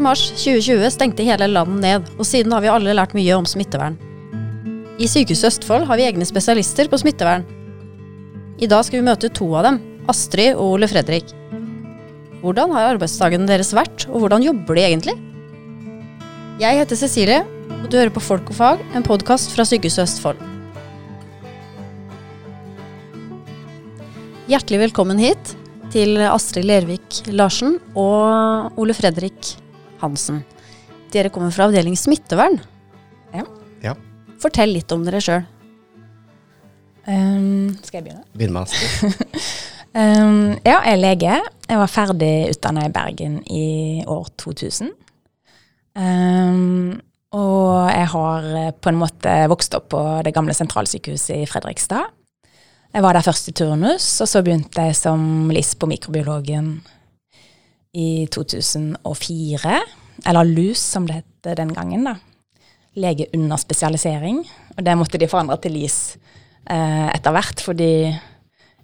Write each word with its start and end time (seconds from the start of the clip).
1.3.2020 0.00 0.94
stengte 0.94 1.24
hele 1.26 1.46
landet 1.50 1.82
ned, 1.82 2.06
og 2.16 2.24
siden 2.24 2.54
har 2.54 2.62
vi 2.64 2.70
alle 2.72 2.94
lært 2.96 3.12
mye 3.16 3.34
om 3.36 3.44
smittevern. 3.48 3.98
I 5.00 5.08
Sykehuset 5.08 5.50
Østfold 5.50 5.84
har 5.88 6.00
vi 6.00 6.06
egne 6.08 6.24
spesialister 6.28 6.88
på 6.88 7.00
smittevern. 7.02 7.44
I 8.60 8.68
dag 8.68 8.84
skal 8.86 9.00
vi 9.00 9.06
møte 9.06 9.28
to 9.36 9.50
av 9.56 9.68
dem, 9.68 9.80
Astrid 10.08 10.56
og 10.56 10.78
Ole 10.78 10.88
Fredrik. 10.88 11.34
Hvordan 12.40 12.72
har 12.72 12.94
arbeidsdagen 12.94 13.44
deres 13.48 13.74
vært, 13.76 14.06
og 14.08 14.24
hvordan 14.24 14.44
jobber 14.44 14.80
de 14.80 14.86
egentlig? 14.88 15.16
Jeg 16.60 16.80
heter 16.80 16.96
Cecilie, 16.96 17.44
og 17.80 17.88
du 17.88 18.00
hører 18.00 18.12
på 18.12 18.24
Folk 18.24 18.48
og 18.52 18.56
fag, 18.56 18.84
en 18.96 19.04
podkast 19.04 19.52
fra 19.52 19.68
Sykehuset 19.68 20.06
Østfold. 20.08 20.40
Hjertelig 24.48 24.86
velkommen 24.88 25.20
hit 25.20 25.56
til 25.92 26.16
Astrid 26.24 26.64
Lervik 26.66 27.26
Larsen 27.30 27.76
og 27.92 28.80
Ole 28.80 28.96
Fredrik 28.96 29.58
Hansen. 30.00 30.42
Dere 31.14 31.32
kommer 31.34 31.52
fra 31.54 31.66
avdeling 31.68 31.96
smittevern. 31.98 32.60
Ja. 33.34 33.46
Ja. 33.84 33.96
Fortell 34.42 34.74
litt 34.76 34.92
om 34.94 35.04
dere 35.06 35.22
sjøl. 35.24 35.42
Um, 37.08 37.72
skal 37.82 38.00
jeg 38.00 38.06
begynne? 38.08 38.24
Begynn 38.36 38.54
med 38.54 38.68
Astrid. 38.68 39.16
Um, 39.96 40.56
ja, 40.68 40.78
jeg 40.84 40.94
er 40.94 41.00
lege. 41.00 41.38
Jeg 41.66 41.80
var 41.80 41.90
ferdig 41.90 42.34
utdanna 42.52 42.86
i 42.86 42.92
Bergen 42.94 43.40
i 43.50 43.68
år 44.06 44.28
2000. 44.38 44.92
Um, 45.98 47.00
og 47.34 47.90
jeg 47.90 48.06
har 48.10 48.46
eh, 48.58 48.72
på 48.74 48.90
en 48.90 48.98
måte 48.98 49.34
vokst 49.50 49.74
opp 49.78 49.90
på 49.94 50.00
det 50.26 50.32
gamle 50.34 50.54
sentralsykehuset 50.56 51.36
i 51.36 51.46
Fredrikstad. 51.46 52.10
Jeg 52.90 53.04
var 53.04 53.14
der 53.14 53.22
først 53.22 53.52
i 53.52 53.54
turnus, 53.54 54.06
og 54.18 54.26
så 54.26 54.42
begynte 54.42 54.82
jeg 54.88 54.96
som 54.98 55.50
LIS 55.54 55.76
på 55.78 55.86
mikrobiologen 55.86 56.80
i 57.96 58.26
2004. 58.30 59.76
Eller 60.26 60.44
LUS, 60.44 60.80
som 60.80 61.06
det 61.08 61.22
het 61.22 61.56
den 61.58 61.72
gangen. 61.74 62.04
da. 62.04 62.16
Lege 62.94 63.26
under 63.34 63.56
spesialisering. 63.56 64.44
Og 64.76 64.84
det 64.84 64.96
måtte 64.98 65.18
de 65.18 65.28
forandre 65.28 65.56
til 65.62 65.72
LIS 65.78 66.16
eh, 66.70 67.08
etter 67.14 67.34
hvert, 67.34 67.60
fordi 67.60 68.10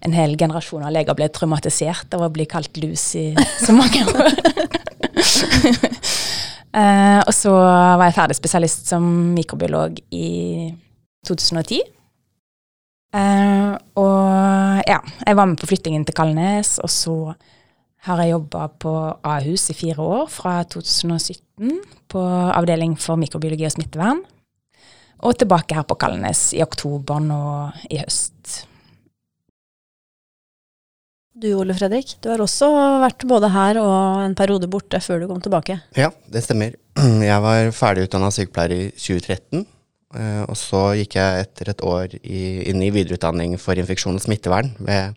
en 0.05 0.13
hel 0.13 0.37
generasjon 0.37 0.85
av 0.85 0.93
leger 0.93 1.17
ble 1.17 1.27
traumatisert 1.33 2.13
av 2.13 2.27
å 2.27 2.31
bli 2.33 2.45
kalt 2.49 2.77
lus 2.81 3.15
i 3.17 3.31
så 3.65 3.73
mange 3.75 4.03
år. 4.05 4.31
eh, 6.79 7.19
og 7.23 7.33
så 7.33 7.53
var 7.53 8.05
jeg 8.07 8.17
ferdig 8.17 8.37
spesialist 8.37 8.89
som 8.91 9.05
mikrobiolog 9.35 9.99
i 10.13 10.71
2010. 11.27 11.81
Eh, 13.17 13.71
og 13.97 14.81
ja, 14.87 14.99
jeg 15.25 15.39
var 15.39 15.49
med 15.49 15.59
på 15.59 15.69
flyttingen 15.69 16.05
til 16.05 16.15
Kalnes, 16.17 16.77
og 16.83 16.91
så 16.93 17.17
har 18.07 18.21
jeg 18.23 18.33
jobba 18.33 18.67
på 18.81 18.93
Ahus 19.27 19.67
i 19.71 19.75
fire 19.77 20.03
år, 20.03 20.25
fra 20.31 20.61
2017, 20.63 21.77
på 22.11 22.23
avdeling 22.55 22.95
for 23.01 23.19
mikrobiologi 23.19 23.67
og 23.67 23.75
smittevern. 23.75 24.23
Og 25.25 25.37
tilbake 25.41 25.75
her 25.77 25.85
på 25.89 25.97
Kalnes 25.97 26.51
i 26.53 26.61
oktober 26.61 27.21
nå 27.23 27.39
i 27.89 27.97
høst. 28.03 28.63
Du 31.37 31.51
Ole 31.53 31.75
Fredrik, 31.77 32.15
du 32.21 32.31
har 32.31 32.41
også 32.41 32.67
vært 33.03 33.25
både 33.29 33.49
her 33.53 33.77
og 33.77 34.23
en 34.23 34.33
periode 34.37 34.69
borte 34.73 34.97
før 35.03 35.21
du 35.21 35.27
kom 35.29 35.41
tilbake. 35.43 35.75
Ja, 35.97 36.09
det 36.33 36.41
stemmer. 36.47 36.73
Jeg 37.29 37.43
var 37.43 37.69
ferdig 37.77 38.07
utdanna 38.07 38.31
sykepleier 38.33 38.73
i 38.73 38.79
2013. 38.97 39.61
eh, 40.17 40.41
Og 40.47 40.57
så 40.57 40.81
gikk 40.97 41.19
jeg 41.19 41.43
etter 41.45 41.69
et 41.75 41.83
år 41.85 42.15
i, 42.23 42.41
inn 42.71 42.81
i 42.81 42.89
videreutdanning 42.93 43.53
for 43.61 43.77
infeksjon 43.77 44.17
og 44.17 44.23
smittevern 44.25 44.73
ved 44.81 45.13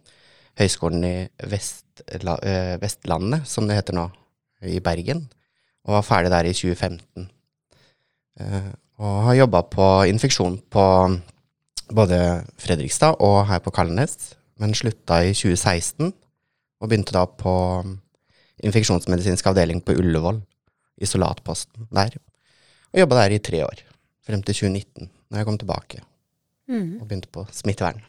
Høgskolen 0.61 1.07
i 1.09 1.15
Vestla, 2.07 2.37
eh, 2.43 2.77
Vestlandet, 2.81 3.47
som 3.47 3.67
det 3.69 3.77
heter 3.79 3.97
nå, 3.97 4.07
i 4.63 4.81
Bergen. 4.81 5.27
Og 5.87 5.97
var 5.97 6.07
ferdig 6.07 6.31
der 6.33 6.49
i 6.49 6.55
2015. 6.57 7.29
Eh, 8.41 8.71
Og 9.01 9.23
har 9.25 9.35
jobba 9.35 9.63
på 9.65 9.85
infeksjon 10.11 10.59
på 10.69 10.83
både 11.89 12.45
Fredrikstad 12.61 13.17
og 13.25 13.47
her 13.49 13.63
på 13.65 13.73
Kalnes, 13.73 14.35
men 14.61 14.75
slutta 14.77 15.23
i 15.25 15.33
2016 15.33 16.13
og 16.81 16.89
begynte 16.91 17.15
da 17.17 17.23
på 17.25 17.55
infeksjonsmedisinsk 18.61 19.47
avdeling 19.49 19.81
på 19.81 19.97
Ullevål, 19.97 20.43
isolatposten 21.01 21.89
der. 21.89 22.13
Og 22.93 23.01
jobba 23.01 23.23
der 23.23 23.37
i 23.37 23.41
tre 23.41 23.65
år, 23.65 23.81
frem 24.27 24.43
til 24.43 24.55
2019, 24.69 25.09
når 25.31 25.39
jeg 25.41 25.47
kom 25.49 25.59
tilbake 25.59 26.03
og 27.01 27.09
begynte 27.09 27.33
på 27.33 27.47
smittevern. 27.51 28.03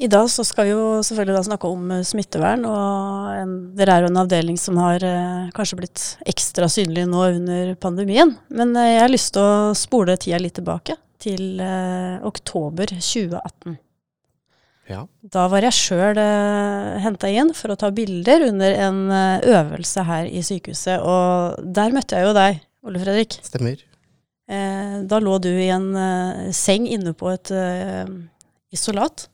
I 0.00 0.08
dag 0.10 0.30
så 0.32 0.44
skal 0.44 0.66
vi 0.66 0.72
jo 0.72 0.84
selvfølgelig 1.04 1.36
da 1.36 1.44
snakke 1.46 1.68
om 1.68 1.90
eh, 1.94 2.04
smittevern, 2.06 2.64
og 2.66 3.28
en, 3.36 3.52
dere 3.76 3.94
er 3.98 4.04
jo 4.04 4.10
en 4.10 4.20
avdeling 4.24 4.58
som 4.58 4.80
har 4.80 5.04
eh, 5.04 5.52
kanskje 5.54 5.78
blitt 5.78 6.04
ekstra 6.32 6.66
synlig 6.72 7.04
nå 7.10 7.26
under 7.36 7.74
pandemien. 7.82 8.34
Men 8.50 8.74
eh, 8.74 8.94
jeg 8.96 9.02
har 9.04 9.12
lyst 9.12 9.34
til 9.36 9.44
å 9.44 9.72
spole 9.78 10.16
tida 10.18 10.40
litt 10.42 10.56
tilbake, 10.58 10.96
til 11.22 11.60
eh, 11.62 12.18
oktober 12.26 12.90
2018. 12.96 13.76
Ja. 14.90 15.04
Da 15.22 15.46
var 15.52 15.62
jeg 15.62 15.76
sjøl 15.76 16.18
eh, 16.18 16.98
henta 17.04 17.30
inn 17.30 17.52
for 17.54 17.72
å 17.72 17.78
ta 17.78 17.92
bilder 17.94 18.48
under 18.48 18.74
en 18.88 19.02
eh, 19.14 19.46
øvelse 19.54 20.04
her 20.08 20.26
i 20.26 20.42
sykehuset, 20.44 20.98
og 20.98 21.62
der 21.62 21.94
møtte 21.94 22.18
jeg 22.18 22.26
jo 22.26 22.36
deg, 22.36 22.62
Ole 22.88 23.02
Fredrik. 23.04 23.38
Stemmer. 23.46 23.84
Eh, 24.50 24.96
da 25.06 25.20
lå 25.22 25.36
du 25.44 25.52
i 25.52 25.70
en 25.70 25.92
seng 26.56 26.88
inne 26.90 27.14
på 27.14 27.30
et 27.30 27.52
isolat. 28.74 29.28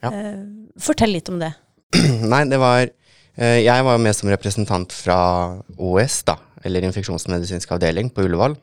Ja. 0.00 0.10
Eh, 0.12 0.42
fortell 0.80 1.12
litt 1.14 1.28
om 1.32 1.40
det. 1.42 1.52
Nei, 2.32 2.44
det 2.48 2.60
var 2.62 2.84
eh, 2.86 3.60
Jeg 3.60 3.86
var 3.86 4.00
med 4.02 4.16
som 4.16 4.30
representant 4.32 4.94
fra 4.94 5.20
OS, 5.76 6.22
da, 6.28 6.38
eller 6.64 6.86
infeksjonsmedisinsk 6.88 7.72
avdeling 7.76 8.12
på 8.14 8.24
Ullevål. 8.28 8.56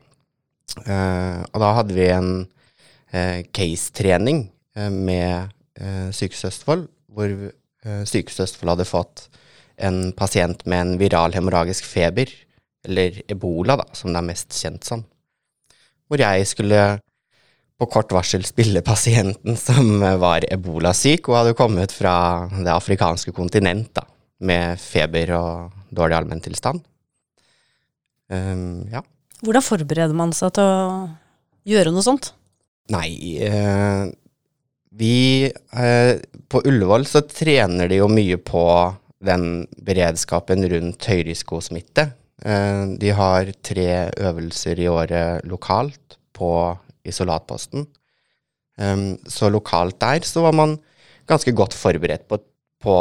Eh, 0.84 1.40
og 1.52 1.64
da 1.64 1.74
hadde 1.80 1.98
vi 1.98 2.08
en 2.14 2.32
eh, 3.12 3.44
case-trening 3.56 4.48
med 4.78 5.50
eh, 5.82 6.10
Sykehuset 6.14 6.52
Østfold, 6.52 6.84
hvor 7.10 7.32
eh, 7.32 8.04
Sykehuset 8.06 8.46
Østfold 8.46 8.76
hadde 8.76 8.90
fått 8.90 9.28
en 9.78 10.12
pasient 10.18 10.64
med 10.70 10.84
en 10.84 11.00
viral 11.02 11.34
hemorragisk 11.38 11.86
feber, 11.86 12.30
eller 12.88 13.22
ebola, 13.30 13.76
da, 13.80 13.88
som 13.98 14.14
det 14.14 14.22
er 14.22 14.28
mest 14.30 14.54
kjent 14.58 14.86
som. 14.88 15.04
Hvor 16.08 16.22
jeg 16.22 16.46
skulle 16.48 16.82
på 17.78 17.88
kort 17.94 18.14
varsel 18.16 18.46
spille 18.48 18.82
pasienten 18.86 19.58
som 19.60 20.00
var 20.22 20.46
ebolasyk 20.50 21.30
og 21.30 21.42
hadde 21.42 21.58
kommet 21.58 21.94
fra 21.94 22.48
det 22.52 22.74
afrikanske 22.74 23.34
kontinent 23.38 23.92
da, 23.98 24.06
med 24.42 24.82
feber 24.82 25.34
og 25.38 25.84
dårlig 25.94 26.18
allmenntilstand. 26.22 26.82
Um, 28.28 28.88
ja. 28.92 29.04
Hvordan 29.46 29.64
forbereder 29.64 30.18
man 30.18 30.34
seg 30.36 30.56
til 30.58 30.66
å 30.66 31.06
gjøre 31.70 31.94
noe 31.94 32.06
sånt? 32.06 32.32
Nei, 32.92 33.38
eh, 33.44 34.08
vi 34.98 35.46
eh, 35.46 36.14
På 36.48 36.62
Ullevål 36.64 37.04
så 37.08 37.22
trener 37.28 37.90
de 37.92 38.00
jo 38.00 38.08
mye 38.12 38.38
på 38.40 38.64
den 39.28 39.66
beredskapen 39.84 40.64
rundt 40.72 41.08
høyrisikosmitte. 41.10 42.08
Eh, 42.42 42.84
de 43.02 43.14
har 43.18 43.52
tre 43.66 43.90
øvelser 44.16 44.80
i 44.80 44.90
året 44.90 45.48
lokalt 45.50 46.18
på 46.38 46.52
isolatposten. 47.10 47.88
Um, 48.78 49.18
så 49.26 49.50
lokalt 49.50 49.98
der 50.04 50.22
så 50.28 50.44
var 50.46 50.54
man 50.54 50.78
ganske 51.28 51.52
godt 51.52 51.74
forberedt 51.74 52.28
på, 52.30 52.38
på 52.84 52.98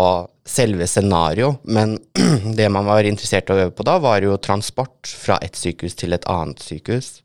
selve 0.46 0.86
scenario, 0.88 1.56
men 1.62 1.98
det 2.58 2.70
man 2.72 2.88
var 2.88 3.06
interessert 3.06 3.50
i 3.50 3.54
å 3.54 3.60
øve 3.66 3.74
på 3.76 3.86
da, 3.86 3.98
var 4.02 4.24
jo 4.24 4.38
transport 4.40 5.10
fra 5.10 5.38
et 5.44 5.58
sykehus 5.58 5.98
til 5.98 6.16
et 6.16 6.26
annet 6.32 6.62
sykehus. 6.64 7.20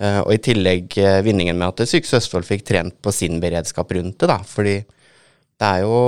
Uh, 0.00 0.20
og 0.24 0.32
i 0.34 0.42
tillegg 0.42 0.96
uh, 0.98 1.20
vinningen 1.22 1.58
med 1.58 1.70
at 1.70 1.86
Sykehuset 1.86 2.18
Østfold 2.18 2.46
fikk 2.48 2.64
trent 2.66 2.96
på 3.02 3.12
sin 3.14 3.38
beredskap 3.42 3.92
rundt 3.94 4.18
det, 4.18 4.30
da. 4.30 4.40
Fordi 4.42 4.80
det 4.82 5.68
er 5.68 5.84
jo 5.84 5.98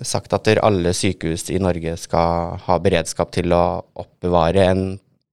sagt 0.00 0.32
at 0.32 0.48
alle 0.62 0.92
sykehus 0.96 1.48
i 1.52 1.60
Norge 1.60 1.96
skal 2.00 2.58
ha 2.64 2.78
beredskap 2.80 3.32
til 3.34 3.52
å 3.52 3.82
oppbevare 4.00 4.66
en 4.70 4.84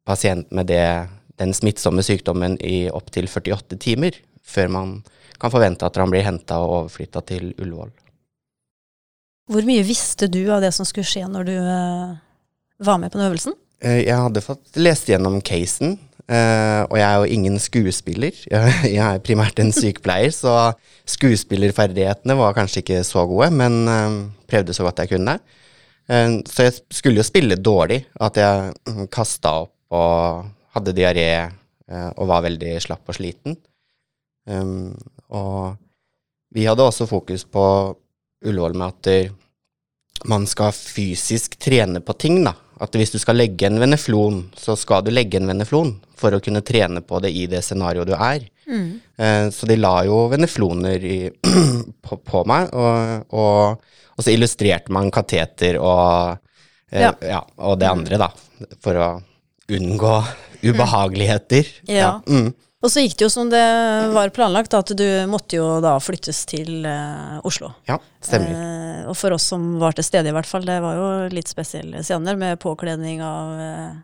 pasient 0.07 0.49
med 0.55 0.67
det, 0.71 1.07
den 1.39 1.53
smittsomme 1.55 2.03
sykdommen 2.05 2.57
i 2.65 2.89
opptil 2.91 3.29
48 3.31 3.79
timer, 3.81 4.17
før 4.43 4.71
man 4.73 4.93
kan 5.39 5.53
forvente 5.53 5.87
at 5.87 5.97
han 5.99 6.11
blir 6.11 6.25
henta 6.25 6.59
og 6.59 6.75
overflytta 6.81 7.23
til 7.29 7.53
Ullevål. 7.55 7.91
Hvor 9.49 9.65
mye 9.65 9.85
visste 9.87 10.27
du 10.29 10.43
av 10.53 10.61
det 10.61 10.73
som 10.75 10.85
skulle 10.85 11.07
skje 11.09 11.23
når 11.31 11.47
du 11.47 11.55
eh, 11.57 12.11
var 12.85 12.99
med 13.01 13.09
på 13.09 13.17
den 13.17 13.29
øvelsen? 13.29 13.55
Eh, 13.81 14.03
Jeg 14.05 14.19
hadde 14.19 14.43
fått 14.45 14.77
lest 14.77 15.09
gjennom 15.09 15.39
casen, 15.45 15.95
eh, 16.27 16.83
og 16.85 16.99
jeg 16.99 17.07
er 17.07 17.15
jo 17.23 17.31
ingen 17.37 17.57
skuespiller. 17.63 18.35
Jeg 18.85 19.01
er 19.05 19.23
primært 19.25 19.61
en 19.63 19.73
sykepleier, 19.73 20.35
så 20.35 20.75
skuespillerferdighetene 21.09 22.37
var 22.37 22.53
kanskje 22.57 22.83
ikke 22.83 23.01
så 23.07 23.25
gode, 23.29 23.49
men 23.55 24.29
prøvde 24.49 24.75
så 24.75 24.85
godt 24.85 25.01
jeg 25.01 25.15
kunne. 25.15 25.39
Så 26.09 26.65
jeg 26.65 26.73
skulle 26.93 27.21
jo 27.21 27.25
spille 27.25 27.57
dårlig, 27.57 27.99
at 28.17 28.37
jeg 28.41 29.07
kasta 29.13 29.51
opp 29.63 29.93
og 29.93 30.47
hadde 30.79 30.95
diaré 30.97 31.29
eh, 31.45 32.09
og 32.15 32.29
var 32.31 32.47
veldig 32.47 32.73
slapp 32.83 33.11
og 33.11 33.19
sliten. 33.19 33.59
Um, 34.49 34.95
og 35.29 35.75
vi 36.55 36.65
hadde 36.65 36.81
også 36.81 37.05
fokus 37.09 37.43
på 37.45 37.63
Ullevål 38.47 38.77
med 38.79 38.87
at 38.89 39.35
man 40.29 40.47
skal 40.49 40.73
fysisk 40.75 41.55
trene 41.61 42.01
på 42.03 42.15
ting, 42.19 42.41
da. 42.47 42.55
At 42.79 42.95
hvis 42.95 43.11
du 43.11 43.19
skal 43.19 43.35
legge 43.39 43.67
en 43.67 43.79
veneflon, 43.79 44.45
så 44.55 44.75
skal 44.79 45.03
du 45.03 45.11
legge 45.11 45.37
en 45.39 45.49
veneflon 45.51 45.93
for 46.19 46.35
å 46.35 46.39
kunne 46.43 46.63
trene 46.65 47.03
på 47.03 47.19
det 47.23 47.31
i 47.35 47.45
det 47.51 47.59
scenarioet 47.67 48.07
du 48.07 48.15
er. 48.15 48.45
Eh, 49.19 49.47
så 49.51 49.67
de 49.67 49.75
la 49.79 49.93
jo 50.07 50.21
venefloner 50.31 51.03
i, 51.03 51.17
på, 52.05 52.19
på 52.23 52.43
meg, 52.47 52.71
og, 52.71 53.33
og, 53.35 53.89
og 54.15 54.23
så 54.23 54.31
illustrerte 54.33 54.95
man 54.95 55.11
kateter 55.11 55.79
og, 55.81 56.39
eh, 56.91 57.03
Ja. 57.03 57.13
ja, 57.35 57.41
og 57.67 57.79
det 57.81 57.91
andre, 57.91 58.19
da. 58.21 58.31
For 58.83 58.99
å 58.99 59.09
unngå 59.77 60.15
ubehageligheter. 60.63 61.69
Ja. 61.87 62.17
Mm. 62.27 62.51
Og 62.79 62.91
så 62.91 63.03
gikk 63.03 63.17
det 63.19 63.25
jo 63.25 63.31
som 63.33 63.49
det 63.51 63.63
var 64.15 64.31
planlagt, 64.31 64.73
at 64.75 64.91
du 64.95 65.07
måtte 65.27 65.57
jo 65.57 65.65
da 65.83 65.97
flyttes 65.99 66.45
til 66.47 66.85
uh, 66.87 67.39
Oslo. 67.47 67.73
ja 67.89 67.97
stemmer. 68.23 68.53
Uh, 68.55 69.09
og 69.11 69.17
for 69.19 69.35
oss 69.35 69.49
som 69.51 69.73
var 69.81 69.97
til 69.97 70.07
stede, 70.07 70.31
i 70.31 70.35
hvert 70.35 70.47
fall, 70.47 70.63
det 70.67 70.77
var 70.83 70.95
jo 70.95 71.09
litt 71.33 71.51
spesielle 71.51 72.05
scener 72.07 72.39
med 72.39 72.59
påkledning 72.63 73.19
av 73.23 73.59
uh, 73.59 73.97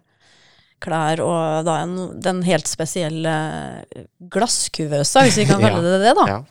klær 0.84 1.24
og 1.24 1.64
da 1.68 1.78
en, 1.86 1.96
den 2.20 2.44
helt 2.44 2.68
spesielle 2.68 3.36
glasskuvøsa, 4.20 5.24
hvis 5.24 5.40
vi 5.40 5.48
kan 5.48 5.64
kalle 5.64 5.80
det 5.86 6.02
det, 6.04 6.14
da. 6.20 6.28
Ja. 6.34 6.42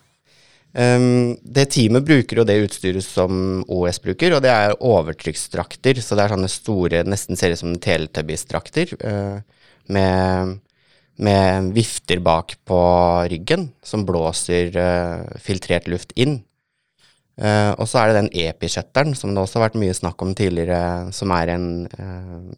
Um, 0.75 1.37
det 1.39 1.69
teamet 1.71 2.03
bruker 2.03 2.41
jo 2.41 2.43
det 2.47 2.57
utstyret 2.65 3.05
som 3.05 3.61
OS 3.71 4.01
bruker, 4.03 4.33
og 4.35 4.41
det 4.43 4.51
er 4.51 4.75
overtrykksdrakter. 4.83 6.01
Så 6.03 6.17
det 6.17 6.25
er 6.25 6.33
sånne 6.35 6.51
store, 6.51 7.03
nesten 7.07 7.39
ser 7.39 7.55
ut 7.55 7.61
som 7.61 7.77
Teletubbies-drakter, 7.79 8.91
uh, 8.99 9.69
med, 9.87 10.57
med 11.15 11.71
vifter 11.77 12.19
bak 12.19 12.57
på 12.67 12.81
ryggen 13.31 13.69
som 13.85 14.03
blåser 14.07 14.75
uh, 14.75 15.23
filtrert 15.39 15.87
luft 15.87 16.11
inn. 16.19 16.41
Uh, 17.39 17.71
og 17.79 17.87
så 17.87 18.01
er 18.01 18.11
det 18.11 18.19
den 18.19 18.33
epishutteren, 18.47 19.15
som 19.15 19.31
det 19.31 19.43
også 19.43 19.61
har 19.61 19.69
vært 19.69 19.79
mye 19.79 19.95
snakk 19.95 20.21
om 20.23 20.35
tidligere, 20.35 21.13
som 21.15 21.31
er 21.35 21.55
en 21.55 21.67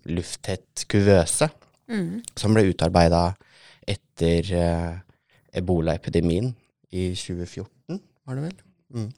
lufttett 0.10 0.88
kuvøse, 0.90 1.52
Mm. 1.88 2.20
som 2.36 2.52
ble 2.52 2.66
utarbeida 2.68 3.30
etter 3.88 4.50
ebolaepidemien 5.56 6.50
i 6.92 7.14
2014, 7.16 8.02
var 8.28 8.38
det 8.38 8.44
vel? 8.44 8.58
Mm. 8.94 9.10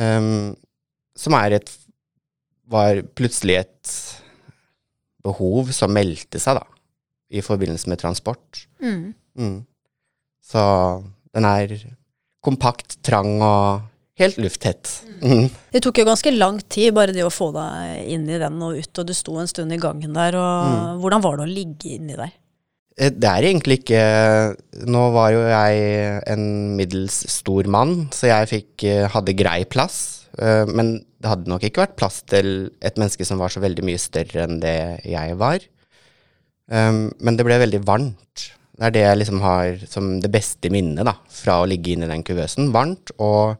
Um, 0.00 0.56
som 1.18 1.36
er 1.36 1.58
et 1.58 1.70
var 2.72 3.02
plutselig 3.18 3.58
et 3.60 3.90
behov 5.22 5.70
som 5.76 5.92
meldte 5.94 6.40
seg, 6.42 6.56
da, 6.58 6.64
i 7.32 7.42
forbindelse 7.44 7.90
med 7.92 8.00
transport. 8.00 8.64
Mm. 8.82 9.12
Mm. 9.38 9.58
Så 10.42 10.62
den 11.36 11.46
er 11.48 11.74
kompakt, 12.42 12.96
trang 13.06 13.36
og 13.44 13.84
helt 14.18 14.40
lufttett. 14.42 14.88
Mm. 15.22 15.46
Det 15.72 15.82
tok 15.84 16.00
jo 16.02 16.08
ganske 16.08 16.32
lang 16.34 16.58
tid, 16.72 16.90
bare 16.96 17.14
det 17.14 17.22
å 17.24 17.30
få 17.32 17.52
deg 17.54 18.08
inn 18.16 18.26
i 18.28 18.40
den 18.40 18.58
og 18.64 18.80
ut, 18.80 18.98
og 18.98 19.08
du 19.08 19.14
sto 19.16 19.36
en 19.40 19.50
stund 19.50 19.72
i 19.72 19.80
gangen 19.82 20.16
der, 20.16 20.36
og 20.40 20.72
Mm. 20.72 21.00
hvordan 21.04 21.22
var 21.22 21.36
det 21.38 21.46
å 21.46 21.54
ligge 21.54 21.94
inni 21.98 22.16
der? 22.18 22.32
Eh, 22.98 23.10
Det 23.10 23.28
er 23.28 23.48
egentlig 23.48 23.80
ikke 23.80 24.02
Nå 24.86 25.04
var 25.14 25.32
jo 25.32 25.42
jeg 25.48 26.22
en 26.32 26.76
middels 26.76 27.22
stor 27.30 27.68
mann, 27.70 28.08
så 28.12 28.28
jeg 28.28 28.50
fikk, 28.50 28.84
eh, 28.84 29.08
hadde 29.08 29.36
grei 29.36 29.64
plass. 29.64 30.28
eh, 30.38 30.64
Men 30.66 31.04
det 31.20 31.28
hadde 31.30 31.48
nok 31.48 31.62
ikke 31.62 31.86
vært 31.86 31.96
plass 31.96 32.22
til 32.22 32.70
et 32.82 32.96
menneske 32.96 33.24
som 33.24 33.38
var 33.38 33.48
så 33.48 33.60
veldig 33.60 33.84
mye 33.84 33.98
større 33.98 34.44
enn 34.44 34.60
det 34.60 35.04
jeg 35.04 35.36
var. 35.38 35.60
Um, 36.70 37.12
Men 37.20 37.36
det 37.36 37.44
ble 37.44 37.58
veldig 37.58 37.84
varmt. 37.84 38.52
Det 38.78 38.86
er 38.86 38.90
det 38.90 39.02
jeg 39.02 39.18
liksom 39.18 39.40
har 39.40 39.78
som 39.86 40.20
det 40.20 40.30
beste 40.32 40.70
minnet 40.70 41.04
da, 41.04 41.14
fra 41.28 41.60
å 41.60 41.68
ligge 41.68 41.92
inne 41.92 42.08
i 42.08 42.08
den 42.08 42.24
kuvøsen. 42.24 42.72
Varmt. 42.72 43.12
Og 43.18 43.56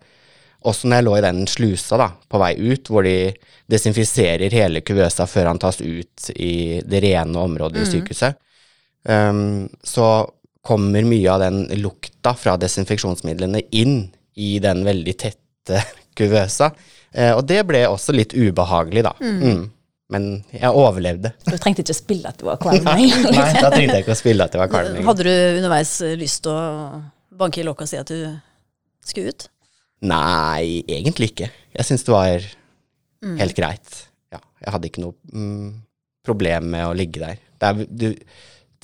også 0.64 0.88
når 0.88 0.96
jeg 0.96 1.04
lå 1.04 1.16
i 1.18 1.24
den 1.26 1.46
slusa 1.46 1.98
da, 1.98 2.08
på 2.30 2.38
vei 2.38 2.54
ut, 2.56 2.88
hvor 2.88 3.04
de 3.04 3.32
desinfiserer 3.70 4.50
hele 4.50 4.80
kuvøsa 4.80 5.26
før 5.28 5.50
han 5.52 5.58
tas 5.58 5.80
ut 5.80 6.30
i 6.34 6.80
det 6.82 7.02
rene 7.04 7.36
området 7.38 7.82
i 7.82 7.90
sykehuset, 7.90 8.38
um, 9.08 9.68
så 9.82 10.08
kommer 10.62 11.06
mye 11.06 11.28
av 11.32 11.42
den 11.42 11.64
lukta 11.82 12.34
fra 12.38 12.56
desinfeksjonsmidlene 12.60 13.64
inn 13.74 13.96
i 14.38 14.56
den 14.62 14.84
veldig 14.86 15.14
tette 15.18 15.82
kuvøsa. 16.18 16.72
Uh, 17.12 17.32
og 17.36 17.46
det 17.48 17.62
ble 17.68 17.84
også 17.90 18.14
litt 18.16 18.36
ubehagelig, 18.36 19.06
da. 19.08 19.14
Mm. 19.20 19.64
Men 20.12 20.28
jeg 20.52 20.68
overlevde. 20.76 21.32
Du 21.46 21.54
trengte 21.56 21.80
ikke 21.84 21.94
å 21.94 21.96
spille 21.96 22.28
at 22.28 22.40
du 22.40 22.46
var 22.50 22.60
kvalm. 22.60 22.84
Nei, 22.88 23.08
da 23.56 23.70
trengte 23.72 23.96
jeg 23.96 24.04
ikke 24.04 24.16
å 24.16 24.20
spille 24.20 24.44
at 24.44 24.54
jeg 24.54 24.60
var 24.60 24.72
kvalm. 24.72 25.00
Hadde 25.08 25.26
du 25.28 25.34
underveis 25.62 25.94
lyst 26.20 26.42
til 26.44 26.52
å 26.52 27.00
banke 27.42 27.62
i 27.62 27.66
lokket 27.66 27.86
og 27.86 27.92
si 27.92 28.00
at 28.00 28.12
du 28.12 28.26
skulle 29.08 29.32
ut? 29.32 29.48
Nei, 30.02 30.82
egentlig 30.90 31.32
ikke. 31.32 31.48
Jeg 31.72 31.88
syns 31.88 32.04
det 32.04 32.12
var 32.12 32.44
helt 33.38 33.56
greit. 33.56 34.00
Ja, 34.32 34.40
jeg 34.64 34.74
hadde 34.74 34.88
ikke 34.90 35.04
noe 35.04 35.14
mm, 35.32 35.68
problem 36.26 36.72
med 36.74 36.88
å 36.88 36.96
ligge 36.96 37.22
der. 37.22 37.40
Det, 37.62 37.70
er, 37.70 37.86
du, 37.88 38.08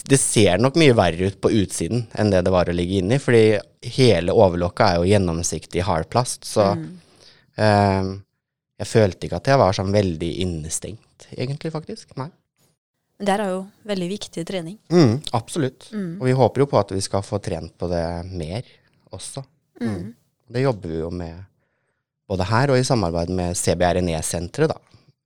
det 0.05 0.19
ser 0.21 0.61
nok 0.63 0.77
mye 0.79 0.95
verre 0.97 1.31
ut 1.31 1.41
på 1.43 1.51
utsiden 1.51 2.07
enn 2.19 2.31
det 2.33 2.45
det 2.47 2.53
var 2.55 2.71
å 2.71 2.75
ligge 2.77 3.01
inni, 3.01 3.19
fordi 3.23 3.59
hele 3.97 4.35
overlokket 4.35 4.85
er 4.87 4.97
jo 5.01 5.09
gjennomsiktig 5.11 5.85
hardplast, 5.87 6.45
så 6.49 6.71
eh, 7.59 8.11
jeg 8.79 8.87
følte 8.89 9.27
ikke 9.27 9.41
at 9.41 9.51
jeg 9.51 9.61
var 9.61 9.75
sånn 9.77 9.91
veldig 9.95 10.31
innestengt, 10.45 11.29
egentlig, 11.35 11.73
faktisk. 11.75 12.13
Nei. 12.21 12.29
Det 13.19 13.33
her 13.35 13.43
er 13.43 13.51
jo 13.57 13.63
veldig 13.91 14.09
viktig 14.13 14.45
trening. 14.47 14.77
Mm, 14.95 15.17
absolutt. 15.35 15.89
Mm. 15.91 16.21
Og 16.21 16.29
vi 16.29 16.35
håper 16.39 16.63
jo 16.63 16.69
på 16.71 16.79
at 16.79 16.93
vi 16.95 17.01
skal 17.03 17.25
få 17.27 17.41
trent 17.43 17.73
på 17.75 17.89
det 17.91 18.05
mer 18.31 18.63
også. 19.11 19.43
Mm. 19.83 20.13
Det 20.55 20.63
jobber 20.63 20.93
vi 20.93 21.01
jo 21.01 21.11
med 21.11 21.41
både 22.31 22.47
her 22.47 22.71
og 22.71 22.79
i 22.79 22.87
samarbeid 22.87 23.33
med 23.35 23.59
CBRNE-senteret 23.59 24.71
da, 24.71 24.79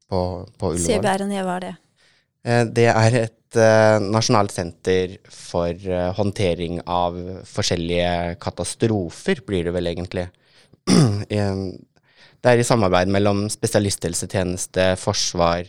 på, 0.09 0.23
på 0.57 0.73
Ullevål. 0.73 0.87
CBRNE, 0.87 1.45
hva 1.45 1.59
er 1.59 1.67
det? 1.67 1.75
Eh, 2.49 2.65
Det 2.81 2.89
er 2.89 3.19
et 3.27 3.37
nasjonalt 3.57 4.53
senter 4.55 5.17
for 5.31 5.71
eh, 5.71 6.11
håndtering 6.17 6.81
av 6.87 7.19
forskjellige 7.49 8.37
katastrofer, 8.43 9.43
blir 9.47 9.69
det 9.69 9.75
vel 9.77 9.93
egentlig. 9.95 10.29
Eh, 11.33 11.59
det 12.43 12.51
er 12.51 12.59
i 12.59 12.67
samarbeid 12.67 13.11
mellom 13.15 13.45
spesialisthelsetjeneste, 13.53 14.97
forsvar, 14.99 15.69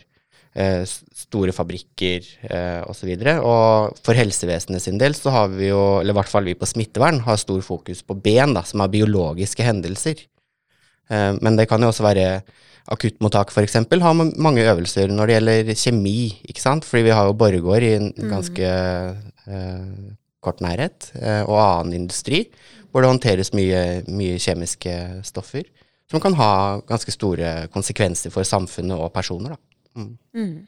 eh, 0.58 0.82
store 1.14 1.54
fabrikker 1.54 2.26
eh, 2.48 2.80
osv. 2.90 3.12
Og, 3.14 3.46
og 3.46 4.00
for 4.02 4.18
helsevesenet 4.18 4.82
sin 4.82 4.98
del 4.98 5.14
så 5.14 5.30
har 5.34 5.52
vi 5.54 5.68
jo, 5.68 6.00
eller 6.00 6.10
i 6.10 6.18
hvert 6.18 6.32
fall 6.32 6.50
vi 6.50 6.56
på 6.58 6.66
smittevern, 6.66 7.22
har 7.28 7.38
stor 7.38 7.62
fokus 7.62 8.02
på 8.02 8.18
ben, 8.18 8.56
da, 8.58 8.64
som 8.66 8.82
er 8.82 8.90
biologiske 8.90 9.66
hendelser. 9.66 10.26
Eh, 11.10 11.32
men 11.40 11.58
det 11.58 11.68
kan 11.70 11.82
jo 11.82 11.90
også 11.92 12.06
være 12.06 12.28
akuttmottak 12.94 13.52
f.eks. 13.52 13.78
har 13.80 14.18
mange 14.18 14.64
øvelser 14.64 15.08
når 15.08 15.26
det 15.26 15.36
gjelder 15.38 15.72
kjemi, 15.80 16.18
ikke 16.48 16.64
sant. 16.64 16.84
Fordi 16.84 17.06
vi 17.08 17.14
har 17.16 17.28
jo 17.28 17.38
Borregaard 17.38 17.86
i 17.86 17.94
en 17.96 18.12
ganske 18.30 18.74
eh, 19.46 20.12
kort 20.44 20.60
nærhet, 20.64 21.10
eh, 21.20 21.42
og 21.48 21.56
annen 21.60 22.04
industri, 22.04 22.44
hvor 22.90 23.02
det 23.02 23.10
håndteres 23.10 23.54
mye, 23.56 24.04
mye 24.12 24.38
kjemiske 24.38 24.92
stoffer 25.26 25.64
som 26.10 26.20
kan 26.20 26.36
ha 26.36 26.80
ganske 26.86 27.12
store 27.14 27.66
konsekvenser 27.72 28.32
for 28.32 28.46
samfunnet 28.46 29.00
og 29.00 29.12
personer. 29.14 29.54
Da. 29.54 30.00
Mm. 30.00 30.16
Mm. 30.36 30.66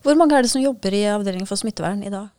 Hvor 0.00 0.16
mange 0.16 0.36
er 0.36 0.46
det 0.46 0.52
som 0.52 0.62
jobber 0.62 0.94
i 0.96 1.04
avdelingen 1.10 1.48
for 1.48 1.60
smittevern 1.60 2.04
i 2.06 2.12
dag? 2.12 2.30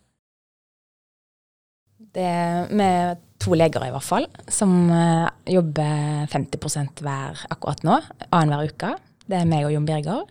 Det 2.12 2.32
med 2.74 3.20
to 3.42 3.56
leger 3.58 3.86
i 3.86 3.92
hvert 3.94 4.06
fall, 4.06 4.28
som 4.50 4.72
eh, 4.92 5.26
jobber 5.56 6.28
50% 6.32 7.02
hver 7.02 7.42
akkurat 7.52 7.82
nå, 7.86 7.98
annenhver 8.30 8.70
uke. 8.70 8.92
Det 9.26 9.38
er 9.38 9.48
meg 9.48 9.66
og 9.66 9.74
Jon 9.74 9.88
Birger. 9.88 10.24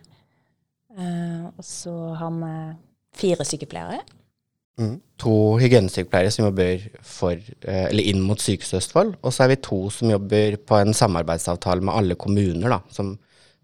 Eh, 0.98 1.46
og 1.52 1.64
så 1.66 1.94
har 2.20 2.34
vi 2.36 2.54
fire 3.22 3.48
sykepleiere. 3.48 4.02
Mm. 4.82 4.96
To 5.22 5.34
hygienesykepleiere 5.62 6.32
som 6.34 6.48
jobber 6.48 6.86
for, 7.06 7.34
eh, 7.34 7.88
eller 7.90 8.08
inn 8.12 8.22
mot 8.24 8.40
Sykehuset 8.40 8.80
Østfold. 8.82 9.18
Og 9.22 9.34
så 9.34 9.46
er 9.46 9.54
vi 9.54 9.62
to 9.68 9.82
som 9.94 10.12
jobber 10.12 10.58
på 10.58 10.80
en 10.80 10.94
samarbeidsavtale 10.94 11.84
med 11.84 11.94
alle 11.94 12.16
kommuner 12.16 12.78
da, 12.78 12.80
som 12.90 13.18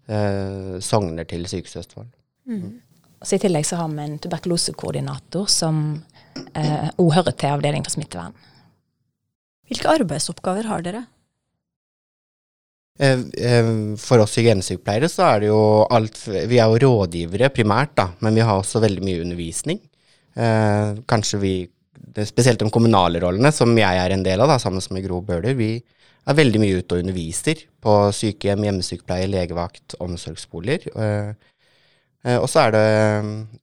eh, 0.08 0.76
sogner 0.80 1.28
til 1.28 1.46
Sykehuset 1.48 1.84
Østfold. 1.84 2.12
Og 3.18 3.26
så 3.26 3.34
I 3.34 3.42
tillegg 3.42 3.66
så 3.66 3.76
har 3.76 3.88
vi 3.92 4.04
en 4.04 4.18
tuberkulosekoordinator 4.18 5.48
som 5.50 6.04
òg 6.38 7.08
hører 7.16 7.34
til 7.34 7.50
avdeling 7.50 7.82
for 7.84 7.90
smittevern. 7.90 8.36
Hvilke 9.68 9.92
arbeidsoppgaver 9.98 10.68
har 10.70 10.84
dere? 10.84 11.04
Eh, 12.98 13.20
eh, 13.38 13.72
For 14.00 14.24
oss 14.24 14.36
hygienesykepleiere 14.40 15.10
så 15.10 15.28
er 15.28 15.44
det 15.44 15.50
jo 15.52 15.60
alt 15.94 16.18
Vi 16.26 16.58
er 16.58 16.66
jo 16.66 16.80
rådgivere 16.82 17.52
primært, 17.54 17.94
da, 17.98 18.08
men 18.24 18.34
vi 18.34 18.42
har 18.42 18.58
også 18.58 18.82
veldig 18.82 19.04
mye 19.06 19.22
undervisning. 19.26 19.82
Eh, 20.36 21.02
kanskje 21.06 21.42
vi 21.42 21.56
Spesielt 22.24 22.58
de 22.58 22.66
kommunale 22.72 23.20
rollene, 23.22 23.50
som 23.54 23.70
jeg 23.78 23.98
er 24.00 24.10
en 24.10 24.22
del 24.24 24.40
av, 24.40 24.48
da, 24.48 24.56
sammen 24.58 24.82
med 24.90 25.04
Gro 25.04 25.20
Bøhler. 25.22 25.54
Vi 25.54 25.76
er 25.78 26.34
veldig 26.34 26.58
mye 26.58 26.78
ute 26.80 26.96
og 26.96 27.02
underviser 27.04 27.60
på 27.84 27.92
sykehjem, 28.16 28.64
hjemmesykepleie, 28.64 29.28
legevakt, 29.30 29.94
omsorgsboliger. 30.02 30.88
Og 32.40 32.46
så 32.50 32.64
er 32.64 32.74
det 32.74 32.84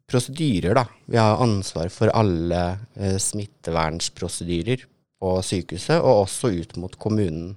prosedyrer, 0.07 0.77
da. 0.77 0.85
Vi 1.09 1.19
har 1.19 1.41
ansvar 1.43 1.91
for 1.91 2.13
alle 2.15 2.61
smittevernsprosedyrer 3.01 4.85
på 5.25 5.35
sykehuset, 5.41 5.97
og 6.01 6.25
også 6.25 6.53
ut 6.53 6.75
mot 6.81 6.95
kommunen. 7.01 7.55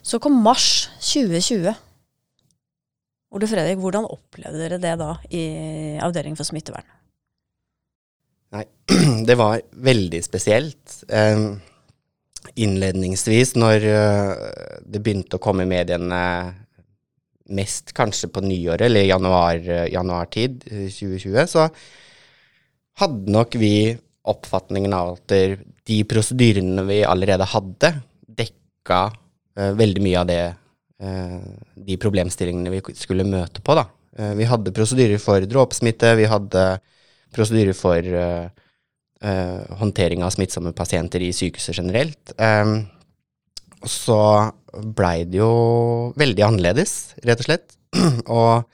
Så 0.00 0.20
kom 0.22 0.38
mars 0.40 0.88
2020. 1.04 1.74
Ole 3.30 3.48
Fredrik, 3.50 3.78
hvordan 3.82 4.08
opplevde 4.08 4.62
dere 4.62 4.80
det 4.82 4.96
da 4.98 5.12
i 5.30 5.44
avdelingen 6.02 6.38
for 6.38 6.48
smittevern? 6.48 6.88
Nei, 8.56 8.64
det 9.28 9.36
var 9.38 9.60
veldig 9.70 10.22
spesielt. 10.24 10.96
Eh, 11.06 11.44
innledningsvis, 12.64 13.54
når 13.60 13.86
eh, 13.86 14.32
det 14.82 15.04
begynte 15.04 15.38
å 15.38 15.44
komme 15.44 15.66
i 15.66 15.70
mediene 15.70 16.24
mest 17.50 17.92
kanskje 17.94 18.30
på 18.32 18.42
nyåret, 18.46 18.88
eller 18.88 19.06
januar, 19.06 19.60
eh, 19.60 19.88
januartid 19.92 20.64
2020, 20.66 21.44
så 21.50 21.68
hadde 23.00 23.36
nok 23.36 23.54
vi 23.60 23.74
oppfatningen 24.28 24.92
av 24.92 25.14
at 25.16 25.34
de 25.88 25.98
prosedyrene 26.08 26.84
vi 26.88 27.00
allerede 27.06 27.46
hadde, 27.48 27.92
dekka 28.40 29.02
uh, 29.10 29.72
veldig 29.78 30.04
mye 30.04 30.20
av 30.20 30.28
det 30.28 30.42
uh, 30.50 31.40
de 31.74 31.98
problemstillingene 32.00 32.72
vi 32.74 32.82
skulle 32.98 33.26
møte 33.28 33.64
på. 33.64 33.76
Uh, 34.18 34.32
vi 34.38 34.48
hadde 34.48 34.74
prosedyrer 34.76 35.22
for 35.22 35.44
dråpesmitte, 35.48 36.14
vi 36.20 36.28
hadde 36.30 36.72
prosedyrer 37.34 37.76
for 37.78 38.16
håndtering 39.20 40.22
av 40.24 40.30
smittsomme 40.32 40.70
pasienter 40.72 41.20
i 41.20 41.26
sykehuset 41.36 41.76
generelt. 41.76 42.30
Så 43.84 44.16
blei 44.96 45.26
det 45.28 45.36
jo 45.42 45.50
veldig 46.18 46.46
annerledes, 46.46 46.94
rett 47.28 47.42
og 47.44 47.46
slett. 47.50 47.76
og 48.40 48.64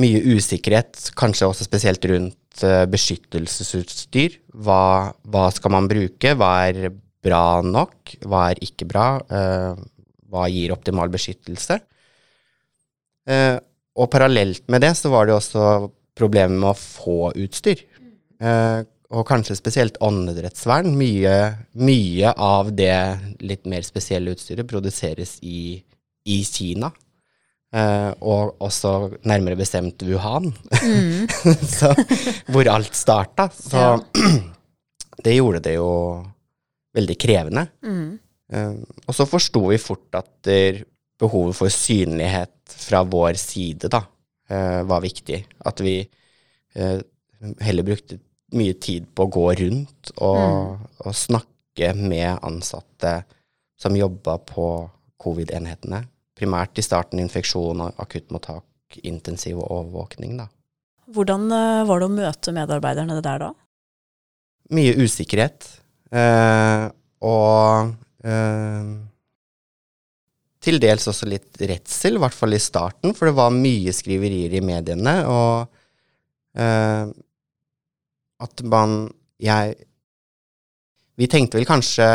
mye 0.00 0.20
usikkerhet, 0.36 1.10
kanskje 1.18 1.48
også 1.48 1.66
spesielt 1.66 2.04
rundt 2.10 2.64
uh, 2.64 2.84
beskyttelsesutstyr. 2.90 4.38
Hva, 4.64 5.12
hva, 5.26 5.46
skal 5.54 5.74
man 5.74 5.88
bruke? 5.90 6.34
Hva 6.38 6.50
er 6.70 6.90
bra 7.24 7.60
nok? 7.64 8.16
Hva 8.26 8.50
er 8.52 8.62
ikke 8.64 8.88
bra? 8.88 9.06
Uh, 9.30 9.78
hva 10.30 10.48
gir 10.52 10.74
optimal 10.74 11.12
beskyttelse? 11.12 11.80
Uh, 13.26 13.56
og 13.96 14.10
parallelt 14.12 14.66
med 14.70 14.84
det 14.84 14.92
så 14.98 15.10
var 15.12 15.26
det 15.28 15.36
også 15.36 15.88
problemet 16.16 16.58
med 16.60 16.70
å 16.72 16.76
få 16.76 17.32
utstyr. 17.36 17.80
og 19.16 19.22
kanskje 19.28 19.56
spesielt 19.56 19.96
åndedrettsvern. 20.04 20.90
Mye, 20.96 21.36
mye 21.80 22.32
av 22.32 22.72
det 22.76 22.96
litt 23.40 23.64
mer 23.68 23.84
spesielle 23.84 24.34
utstyret 24.36 24.68
produseres 24.68 25.38
i, 25.40 25.80
i 26.28 26.38
Kina. 26.44 26.90
Uh, 27.74 28.14
og 28.22 28.62
også 28.62 29.18
nærmere 29.26 29.58
bestemt 29.58 30.00
Wuhan, 30.06 30.52
mm. 30.54 31.26
så, 31.78 31.90
hvor 32.46 32.68
alt 32.70 32.94
starta. 32.94 33.48
Så 33.50 33.80
ja. 33.82 33.96
det 35.24 35.34
gjorde 35.34 35.64
det 35.64 35.74
jo 35.74 35.90
veldig 36.96 37.16
krevende. 37.18 37.66
Mm. 37.82 38.14
Uh, 38.54 38.78
og 39.08 39.18
så 39.18 39.26
forsto 39.26 39.64
vi 39.66 39.80
fort 39.82 40.14
at 40.14 40.52
behovet 41.18 41.58
for 41.58 41.72
synlighet 41.72 42.78
fra 42.86 43.02
vår 43.02 43.34
side 43.40 43.90
da, 43.92 44.04
uh, 44.52 44.80
var 44.86 45.02
viktig. 45.02 45.42
At 45.66 45.82
vi 45.82 45.98
heller 46.76 47.84
brukte 47.86 48.18
mye 48.52 48.74
tid 48.76 49.06
på 49.16 49.24
å 49.24 49.30
gå 49.32 49.44
rundt 49.62 50.10
og, 50.18 50.36
mm. 50.36 50.88
og 51.08 51.14
snakke 51.16 51.94
med 51.96 52.34
ansatte 52.44 53.22
som 53.80 53.96
jobba 53.96 54.36
på 54.44 54.66
covid-enhetene 55.24 56.02
primært 56.36 56.78
i 56.78 56.84
starten 56.84 57.22
infeksjon 57.22 57.80
og 57.86 58.02
akuttmottak, 58.02 59.00
intensiv 59.08 59.60
overvåkning, 59.62 60.36
da. 60.40 60.48
Hvordan 61.14 61.48
eh, 61.54 61.82
var 61.86 62.02
det 62.02 62.08
å 62.08 62.14
møte 62.16 62.54
medarbeiderne 62.54 63.18
der 63.22 63.42
da? 63.44 63.50
Mye 64.74 64.94
usikkerhet. 64.98 65.68
Eh, 66.10 66.86
og 67.26 67.92
eh, 68.26 68.88
til 70.66 70.80
dels 70.82 71.06
også 71.06 71.28
litt 71.30 71.60
redsel, 71.62 72.18
i 72.18 72.22
hvert 72.22 72.34
fall 72.34 72.56
i 72.56 72.62
starten, 72.62 73.14
for 73.14 73.30
det 73.30 73.36
var 73.38 73.54
mye 73.54 73.94
skriverier 73.94 74.56
i 74.58 74.64
mediene, 74.64 75.14
og 75.30 76.58
eh, 76.58 77.06
at 78.46 78.66
man 78.68 79.06
Jeg 79.40 79.74
Vi 81.16 81.26
tenkte 81.28 81.58
vel 81.58 81.68
kanskje 81.68 82.06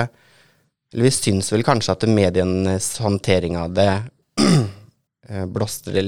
eller 0.94 1.08
vi 1.08 1.12
syns 1.16 1.52
vel 1.54 1.64
kanskje 1.64 1.96
at 1.96 2.08
medienes 2.10 2.88
håndtering 3.00 3.56
av 3.60 3.72
det 3.76 3.92
eh, 5.30 5.46
blåste 5.48 5.94
det 5.96 6.06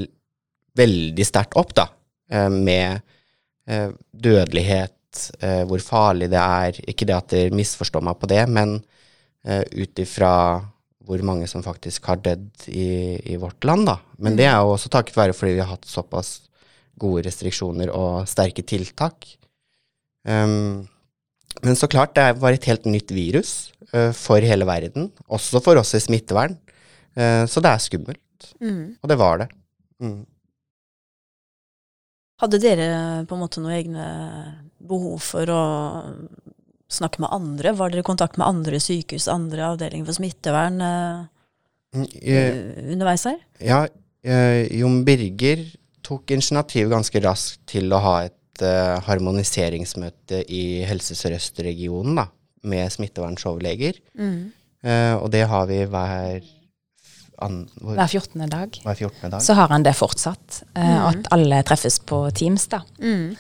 veldig 0.76 1.26
sterkt 1.28 1.56
opp, 1.60 1.72
da, 1.78 1.88
eh, 2.32 2.50
med 2.52 3.00
eh, 3.70 3.90
dødelighet, 4.12 4.92
hvor 5.70 5.78
farlig 5.78 6.26
det 6.34 6.40
er. 6.42 6.78
Ikke 6.90 7.06
det 7.06 7.14
at 7.14 7.28
dere 7.30 7.54
misforstår 7.54 8.02
meg 8.02 8.16
på 8.18 8.26
det, 8.32 8.40
men 8.50 8.80
ut 9.46 10.00
ifra 10.02 10.32
hvor 11.06 11.22
mange 11.22 11.46
som 11.52 11.62
faktisk 11.62 12.08
har 12.10 12.18
dødd 12.24 12.66
i, 12.72 12.88
i, 13.34 13.36
vårt 13.38 13.62
land, 13.68 13.86
da. 13.92 14.00
Men 14.18 14.34
mm. 14.34 14.40
det 14.40 14.48
er 14.48 14.56
jo 14.58 14.72
også 14.74 14.90
takket 14.90 15.20
være 15.20 15.36
fordi 15.38 15.54
vi 15.54 15.62
har 15.62 15.70
hatt 15.70 15.86
såpass 15.86 16.32
gode 16.98 17.28
restriksjoner 17.28 17.92
og 17.94 18.26
sterke 18.32 18.66
tiltak. 18.66 19.28
Um, 20.26 20.88
men 21.62 21.78
så 21.78 21.88
klart, 21.92 22.16
det 22.18 22.40
var 22.42 22.56
et 22.56 22.66
helt 22.70 22.86
nytt 22.90 23.12
virus 23.14 23.72
uh, 23.94 24.12
for 24.18 24.44
hele 24.44 24.66
verden, 24.68 25.12
også 25.28 25.62
for 25.64 25.80
oss 25.82 25.94
i 25.98 26.02
smittevern. 26.02 26.56
Uh, 27.14 27.44
så 27.50 27.62
det 27.64 27.72
er 27.72 27.84
skummelt. 27.84 28.48
Mm. 28.64 28.96
Og 29.00 29.12
det 29.12 29.18
var 29.20 29.44
det. 29.44 29.50
Mm. 30.04 30.24
Hadde 32.44 32.60
dere 32.60 32.88
på 33.30 33.38
en 33.38 33.44
måte 33.44 33.62
noen 33.62 33.78
egne 33.78 34.08
behov 34.84 35.22
for 35.24 35.52
å 35.54 35.64
snakke 36.92 37.22
med 37.24 37.32
andre? 37.36 37.76
Var 37.78 37.94
dere 37.94 38.04
i 38.04 38.08
kontakt 38.10 38.40
med 38.42 38.50
andre 38.50 38.82
sykehus, 38.84 39.30
andre 39.32 39.70
avdelinger 39.70 40.10
for 40.10 40.18
smittevern 40.18 40.82
uh, 40.84 41.24
underveis 41.94 43.28
her? 43.30 43.40
Ja, 43.62 43.86
Jon 44.24 45.02
Birger 45.06 45.62
tok 46.04 46.32
initiativ 46.34 46.90
ganske 46.92 47.22
raskt 47.24 47.62
til 47.70 47.92
å 47.94 48.02
ha 48.02 48.16
et 48.26 48.36
harmoniseringsmøte 48.62 50.44
i 50.52 50.84
Helse 50.86 51.16
Sør-Øst-regionen 51.18 52.20
med 52.64 52.92
smittevernsoverleger. 52.94 54.00
Mm. 54.20 54.52
Uh, 54.84 55.16
og 55.24 55.32
det 55.32 55.46
har 55.48 55.66
vi 55.70 55.80
hver 55.88 56.44
an, 57.44 57.64
hvor, 57.82 57.96
hver, 57.96 58.08
14. 58.08 58.50
dag. 58.52 58.80
hver 58.84 58.94
14. 58.96 59.32
dag. 59.32 59.42
Så 59.42 59.56
har 59.58 59.72
han 59.72 59.86
det 59.86 59.96
fortsatt. 59.96 60.64
Uh, 60.76 60.84
mm. 60.84 61.08
At 61.08 61.32
alle 61.36 61.64
treffes 61.68 62.00
på 62.00 62.26
Teams, 62.36 62.68
da. 62.72 62.84
Mm. 63.00 63.36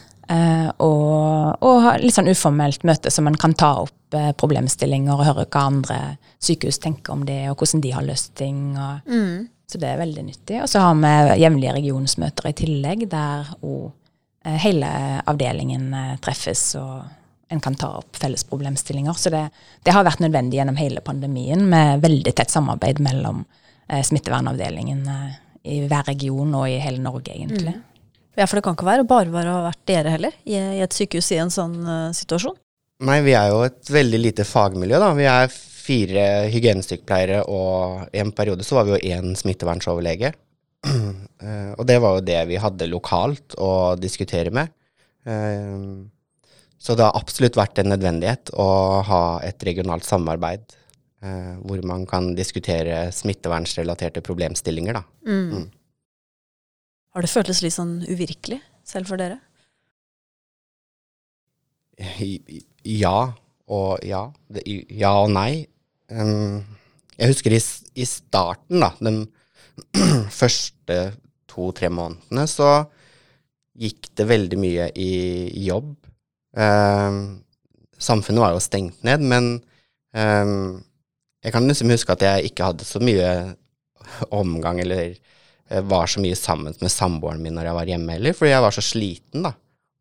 og, 0.80 1.60
og 1.68 1.86
litt 2.00 2.16
sånn 2.16 2.32
uformelt 2.32 2.86
møte, 2.88 3.12
så 3.12 3.22
man 3.22 3.36
kan 3.38 3.54
ta 3.60 3.74
opp 3.82 4.16
problemstillinger 4.40 5.18
og 5.20 5.26
høre 5.28 5.44
hva 5.52 5.66
andre 5.68 5.98
sykehus 6.42 6.80
tenker 6.80 7.14
om 7.14 7.26
det, 7.28 7.42
og 7.52 7.60
hvordan 7.60 7.82
de 7.84 7.92
har 7.92 8.06
løst 8.08 8.32
ting. 8.40 8.72
Og, 8.72 9.10
mm. 9.10 9.50
Så 9.68 9.82
det 9.82 9.90
er 9.90 10.00
veldig 10.00 10.24
nyttig. 10.24 10.62
Og 10.64 10.70
så 10.72 10.80
har 10.84 10.96
vi 10.96 11.42
jevnlige 11.42 11.76
regionsmøter 11.76 12.50
i 12.50 12.56
tillegg, 12.56 13.06
der 13.12 13.52
òg 13.60 13.92
hele 14.44 14.88
avdelingen 15.26 15.94
eh, 15.94 16.16
treffes, 16.24 16.74
og 16.80 17.04
en 17.54 17.62
kan 17.64 17.76
ta 17.76 17.92
opp 18.00 18.18
felles 18.18 18.44
problemstillinger. 18.50 19.14
Så 19.14 19.32
det, 19.34 19.46
det, 19.84 19.94
har 19.94 20.06
vært 20.06 20.24
nødvendig 20.24 20.60
gjennom 20.60 20.80
hele 20.80 21.04
pandemien, 21.06 21.64
med 21.70 22.04
veldig 22.04 22.36
tett 22.36 22.52
samarbeid 22.52 23.02
mellom 23.04 23.44
eh, 23.88 24.04
smittevernavdelingen 24.04 25.08
eh, 25.16 25.34
i 25.74 25.82
hver 25.88 26.10
region 26.12 26.56
og 26.60 26.68
i 26.70 26.80
hele 26.84 27.02
Norge, 27.04 27.32
egentlig. 27.36 27.76
Mm. 27.78 27.90
Ja, 28.36 28.48
For 28.48 28.58
det 28.58 28.66
kan 28.66 28.76
ikke 28.76 28.90
være 28.90 29.06
bare 29.08 29.32
bare 29.32 29.52
å 29.54 29.66
vært 29.68 29.84
dere 29.88 30.16
heller, 30.16 30.36
i, 30.44 30.58
i, 30.58 30.82
et 30.84 30.96
sykehus 30.96 31.30
i 31.36 31.38
en 31.44 31.54
sånn 31.54 31.76
uh, 31.86 32.16
situasjon? 32.18 32.56
Nei, 33.06 33.20
vi 33.22 33.36
er 33.38 33.52
jo 33.52 33.60
et 33.68 33.92
veldig 33.94 34.20
lite 34.20 34.46
fagmiljø, 34.48 34.98
da. 34.98 35.12
Vi 35.14 35.28
er 35.30 35.54
fire 35.54 36.24
hygienesykepleiere, 36.50 37.44
og 37.52 38.10
i 38.16 38.24
en 38.24 38.34
periode 38.36 38.66
så 38.66 38.80
var 38.80 38.88
vi 38.88 38.96
jo 38.96 39.14
én 39.14 39.38
smittevernsoverlege. 39.38 40.34
Uh, 41.44 41.74
og 41.76 41.88
det 41.90 42.00
var 42.00 42.18
jo 42.18 42.26
det 42.26 42.40
vi 42.48 42.60
hadde 42.62 42.88
lokalt 42.92 43.58
å 43.60 43.96
diskutere 44.00 44.54
med. 44.56 44.72
Uh, 45.28 46.08
så 46.80 46.96
det 47.00 47.06
har 47.06 47.20
absolutt 47.20 47.58
vært 47.60 47.80
en 47.80 47.92
nødvendighet 47.94 48.54
å 48.60 48.68
ha 49.08 49.24
et 49.44 49.64
regionalt 49.68 50.08
samarbeid 50.08 50.64
uh, 51.24 51.56
hvor 51.64 51.84
man 51.88 52.08
kan 52.08 52.32
diskutere 52.38 53.06
smittevernsrelaterte 53.16 54.24
problemstillinger, 54.24 55.00
da. 55.00 55.04
Mm. 55.28 55.64
Mm. 55.64 55.70
Har 57.14 57.26
det 57.26 57.32
føltes 57.32 57.62
litt 57.64 57.76
sånn 57.76 58.00
uvirkelig, 58.08 58.62
selv 58.88 59.12
for 59.12 59.22
dere? 59.22 59.40
Ja 62.84 63.18
og 63.70 64.04
ja. 64.06 64.26
Ja 64.90 65.12
og 65.22 65.30
nei. 65.32 65.66
Um, 66.12 66.64
jeg 67.18 67.30
husker 67.32 67.54
i, 67.54 67.60
i 67.96 68.08
starten, 68.10 68.82
da. 68.82 68.92
Den 69.00 69.28
første 70.42 70.98
to-tre 71.54 71.90
månedene 71.94 72.48
så 72.50 72.72
gikk 73.80 74.12
det 74.18 74.30
veldig 74.30 74.60
mye 74.62 74.90
i 75.00 75.14
jobb. 75.66 75.94
Eh, 76.58 77.20
samfunnet 77.98 78.44
var 78.44 78.56
jo 78.56 78.64
stengt 78.64 79.06
ned, 79.06 79.24
men 79.26 79.54
eh, 80.14 80.56
jeg 81.44 81.56
kan 81.56 81.68
liksom 81.70 81.94
huske 81.94 82.16
at 82.16 82.26
jeg 82.26 82.52
ikke 82.52 82.72
hadde 82.72 82.88
så 82.88 83.02
mye 83.04 83.30
omgang 84.42 84.82
eller 84.84 85.14
eh, 85.14 85.84
var 85.90 86.10
så 86.10 86.22
mye 86.24 86.38
sammen 86.38 86.76
med 86.80 86.94
samboeren 86.94 87.42
min 87.44 87.58
når 87.58 87.70
jeg 87.70 87.80
var 87.80 87.94
hjemme 87.94 88.18
heller, 88.18 88.38
fordi 88.38 88.54
jeg 88.54 88.66
var 88.68 88.76
så 88.76 88.86
sliten, 88.86 89.48
da. 89.48 89.54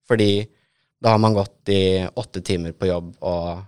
Fordi 0.08 0.32
da 1.02 1.14
har 1.14 1.22
man 1.22 1.34
gått 1.34 1.72
i 1.72 2.06
åtte 2.14 2.42
timer 2.46 2.74
på 2.78 2.86
jobb 2.86 3.14
og 3.26 3.62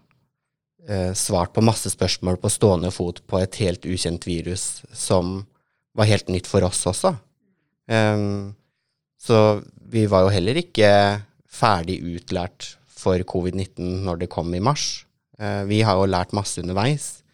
uh, 0.91 1.13
svart 1.19 1.55
på 1.55 1.65
masse 1.65 1.91
spørsmål 1.91 2.39
på 2.39 2.51
stående 2.53 2.93
fot 2.95 3.23
på 3.27 3.41
et 3.43 3.59
helt 3.63 3.87
ukjent 3.87 4.27
virus 4.29 4.85
som 4.95 5.41
var 5.99 6.11
helt 6.11 6.31
nytt 6.31 6.47
for 6.51 6.67
oss 6.67 6.85
også. 6.91 7.15
Um, 7.91 8.55
så 9.21 9.61
vi 9.93 10.07
var 10.11 10.25
jo 10.25 10.33
heller 10.35 10.61
ikke 10.61 10.91
ferdig 11.49 12.01
utlært 12.03 12.75
for 12.89 13.21
covid-19 13.29 14.05
når 14.07 14.25
det 14.25 14.33
kom 14.33 14.53
i 14.57 14.63
mars. 14.63 15.05
Uh, 15.41 15.65
vi 15.69 15.83
har 15.85 15.99
jo 15.99 16.09
lært 16.09 16.35
masse 16.37 16.61
underveis. 16.63 17.25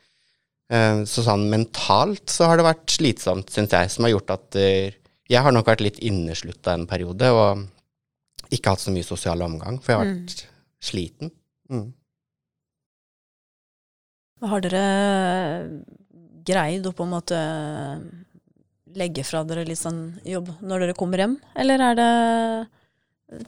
Uh, 0.71 1.03
så 1.09 1.25
sånn 1.27 1.49
mentalt 1.51 2.31
så 2.31 2.51
har 2.51 2.61
det 2.61 2.67
vært 2.69 2.95
slitsomt, 2.95 3.51
syns 3.51 3.75
jeg, 3.75 3.93
som 3.93 4.07
har 4.07 4.15
gjort 4.15 4.35
at 4.37 4.59
uh, 4.61 4.99
jeg 5.31 5.45
har 5.47 5.55
nok 5.55 5.69
vært 5.71 5.85
litt 5.85 6.01
inneslutta 6.03 6.75
en 6.75 6.89
periode 6.91 7.31
og 7.35 7.67
ikke 8.51 8.75
hatt 8.75 8.83
så 8.83 8.95
mye 8.95 9.07
sosial 9.07 9.43
omgang, 9.47 9.79
for 9.79 9.93
jeg 9.93 10.01
har 10.01 10.09
vært 10.09 10.41
mm. 10.43 10.55
sliten. 10.91 11.33
Mm. 11.71 11.89
Har 14.51 14.65
dere 14.65 14.85
greid 16.49 16.89
å 16.89 16.95
på 16.97 17.07
en 17.07 17.13
måte 17.13 17.39
legge 18.99 19.25
fra 19.27 19.43
dere 19.47 19.67
litt 19.69 19.81
sånn 19.81 20.21
jobb 20.27 20.51
når 20.65 20.85
dere 20.85 20.99
kommer 20.99 21.23
hjem, 21.23 21.39
eller 21.59 21.91
er 21.91 21.99
det 21.99 22.13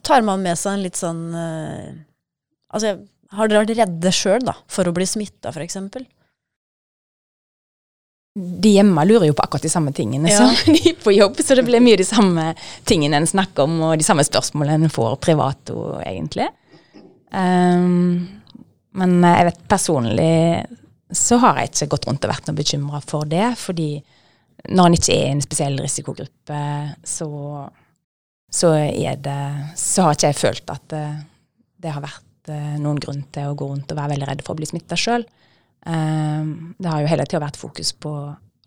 Tar 0.07 0.23
man 0.23 0.45
med 0.45 0.55
seg 0.55 0.77
en 0.77 0.83
litt 0.85 0.95
sånn 0.95 1.23
uh, 1.35 1.91
Altså, 2.71 2.93
har 3.35 3.49
dere 3.51 3.65
vært 3.65 3.79
redde 3.81 4.13
sjøl, 4.15 4.45
da, 4.47 4.55
for 4.71 4.87
å 4.87 4.93
bli 4.95 5.05
smitta, 5.09 5.51
f.eks.? 5.51 5.77
De 8.33 8.71
hjemme 8.73 9.05
lurer 9.05 9.27
jo 9.29 9.35
på 9.37 9.45
akkurat 9.45 9.67
de 9.67 9.73
samme 9.73 9.93
tingene 9.93 10.31
ja. 10.31 10.39
som 10.39 10.73
de 10.77 10.95
på 11.03 11.13
jobb, 11.13 11.43
så 11.45 11.59
det 11.59 11.67
blir 11.67 11.83
mye 11.85 11.99
de 12.01 12.07
samme 12.07 12.53
tingene 12.89 13.19
en 13.19 13.29
snakker 13.29 13.67
om, 13.67 13.75
og 13.89 13.99
de 14.01 14.07
samme 14.07 14.25
spørsmålene 14.25 14.87
en 14.87 14.95
får 14.95 15.19
privat 15.25 15.75
og 15.75 15.99
egentlig. 16.07 16.47
Um, 17.35 18.23
men 18.97 19.19
jeg 19.25 19.51
vet 19.51 19.61
personlig 19.69 20.33
så 21.13 21.37
har 21.43 21.61
jeg 21.61 21.73
ikke 21.73 21.91
gått 21.95 22.09
rundt 22.09 22.25
og 22.25 22.33
vært 22.33 22.49
noe 22.49 22.59
bekymra 22.59 23.01
for 23.05 23.29
det. 23.29 23.53
Fordi 23.61 23.91
når 24.71 24.89
en 24.89 24.97
ikke 24.97 25.15
er 25.15 25.29
i 25.29 25.35
en 25.35 25.43
spesiell 25.43 25.79
risikogruppe, 25.83 26.59
så, 27.05 27.29
så, 28.53 28.73
det, 29.27 29.41
så 29.81 30.07
har 30.07 30.17
ikke 30.17 30.31
jeg 30.31 30.39
følt 30.39 30.73
at 30.75 30.87
det, 30.93 31.07
det, 31.83 31.91
har 31.95 32.05
vært 32.05 32.53
eh, 32.53 32.77
noen 32.83 33.01
grunn 33.03 33.25
til 33.35 33.51
å 33.51 33.57
gå 33.59 33.69
rundt 33.73 33.91
og 33.91 33.99
være 33.99 34.15
veldig 34.15 34.31
redd 34.31 34.45
for 34.47 34.55
å 34.55 34.61
bli 34.61 34.71
smitta 34.71 34.99
sjøl. 34.99 35.27
Ehm, 35.91 36.75
det 36.79 36.91
har 36.93 37.03
jo 37.03 37.11
hele 37.11 37.27
tida 37.27 37.43
vært 37.43 37.61
fokus 37.61 37.95
på 37.99 38.15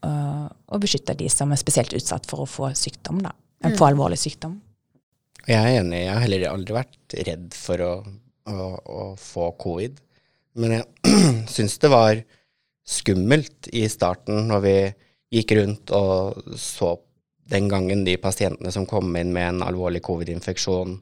å 0.05 0.77
beskytte 0.77 1.15
de 1.17 1.25
som 1.33 1.49
er 1.49 1.57
spesielt 1.57 1.95
utsatt 1.97 2.27
for 2.29 2.43
å 2.43 2.49
få 2.49 2.67
sykdom, 2.77 3.23
da. 3.25 3.31
Mm. 3.65 3.73
Få 3.79 3.87
alvorlig 3.87 4.19
sykdom. 4.21 4.59
Jeg 5.45 5.57
er 5.57 5.79
enig. 5.79 6.03
Jeg 6.03 6.11
har 6.11 6.21
heller 6.21 6.45
aldri 6.51 6.75
vært 6.75 7.15
redd 7.25 7.55
for 7.57 7.81
å, 7.81 7.91
å, 8.49 8.67
å 8.85 9.05
få 9.17 9.47
covid. 9.61 9.97
Men 10.61 10.75
jeg 10.77 11.15
syns 11.55 11.79
det 11.81 11.91
var 11.93 12.21
skummelt 12.85 13.69
i 13.73 13.87
starten 13.89 14.45
når 14.51 14.63
vi 14.65 14.75
gikk 15.33 15.55
rundt 15.57 15.91
og 15.95 16.55
så 16.59 16.95
den 17.49 17.69
gangen 17.69 18.03
de 18.05 18.15
pasientene 18.17 18.71
som 18.73 18.87
kom 18.89 19.11
inn 19.17 19.33
med 19.33 19.49
en 19.49 19.65
alvorlig 19.65 20.01
covid-infeksjon. 20.05 20.97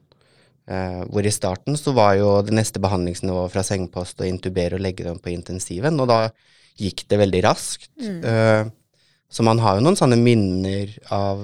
Eh, 0.64 1.02
hvor 1.12 1.24
i 1.24 1.32
starten 1.32 1.76
så 1.76 1.92
var 1.96 2.14
jo 2.16 2.30
det 2.44 2.54
neste 2.56 2.80
behandlingsnivået 2.84 3.52
fra 3.52 3.64
sengepost 3.64 4.20
å 4.20 4.28
intubere 4.28 4.78
og 4.78 4.84
legge 4.84 5.04
dem 5.04 5.20
på 5.20 5.32
intensiven, 5.32 6.00
og 6.00 6.08
da 6.08 6.20
gikk 6.80 7.04
det 7.08 7.20
veldig 7.20 7.42
raskt. 7.44 7.90
Mm. 8.00 8.20
Eh, 8.24 8.64
så 9.34 9.44
man 9.46 9.60
har 9.62 9.78
jo 9.78 9.84
noen 9.84 9.98
sånne 9.98 10.18
minner 10.20 10.92
av 11.12 11.42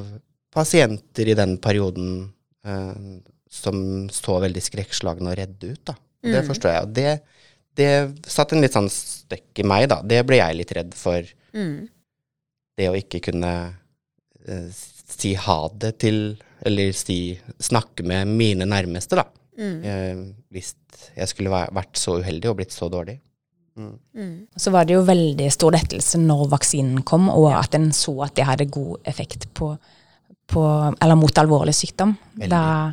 pasienter 0.55 1.31
i 1.31 1.37
den 1.39 1.57
perioden 1.63 2.31
eh, 2.67 3.21
som 3.51 4.09
så 4.15 4.39
veldig 4.43 4.63
skrekkslagne 4.63 5.33
og 5.33 5.39
redde 5.39 5.75
ut, 5.75 5.83
da. 5.91 5.97
Mm. 6.25 6.33
Det 6.35 6.43
forstår 6.47 6.75
jeg. 6.75 6.87
Og 6.87 6.97
det, 6.97 7.13
det 7.81 7.93
satt 8.31 8.53
en 8.55 8.63
litt 8.63 8.77
sånn 8.77 8.91
støkk 8.93 9.63
i 9.63 9.67
meg, 9.67 9.89
da. 9.93 10.01
Det 10.07 10.21
ble 10.29 10.41
jeg 10.41 10.59
litt 10.61 10.75
redd 10.77 10.93
for. 10.97 11.25
Mm. 11.57 11.89
Det 12.81 12.89
å 12.89 12.97
ikke 12.97 13.21
kunne 13.29 13.53
eh, 14.47 14.69
si 15.11 15.35
ha 15.37 15.59
det 15.83 15.99
til 16.01 16.21
Eller 16.67 16.95
si 16.97 17.39
snakke 17.61 18.05
med 18.05 18.29
mine 18.29 18.69
nærmeste, 18.69 19.17
da. 19.21 19.27
Mm. 19.61 19.77
Eh, 19.85 20.23
hvis 20.53 20.75
jeg 21.17 21.29
skulle 21.31 21.53
vært 21.53 21.97
så 21.97 22.19
uheldig 22.21 22.51
og 22.51 22.59
blitt 22.59 22.75
så 22.75 22.89
dårlig. 22.93 23.19
Mm. 23.81 23.95
mm. 24.17 24.35
Så 24.57 24.73
var 24.75 24.85
det 24.85 24.97
jo 24.99 25.07
veldig 25.07 25.47
stor 25.53 25.73
lettelse 25.73 26.21
når 26.21 26.51
vaksinen 26.53 27.05
kom, 27.09 27.31
og 27.33 27.49
at 27.57 27.77
en 27.79 27.89
så 27.97 28.13
at 28.27 28.35
det 28.37 28.45
hadde 28.49 28.69
god 28.73 29.09
effekt 29.09 29.49
på, 29.57 29.71
på 30.51 30.67
Eller 31.01 31.17
mot 31.17 31.41
alvorlig 31.41 31.77
sykdom. 31.77 32.13
Da, 32.45 32.93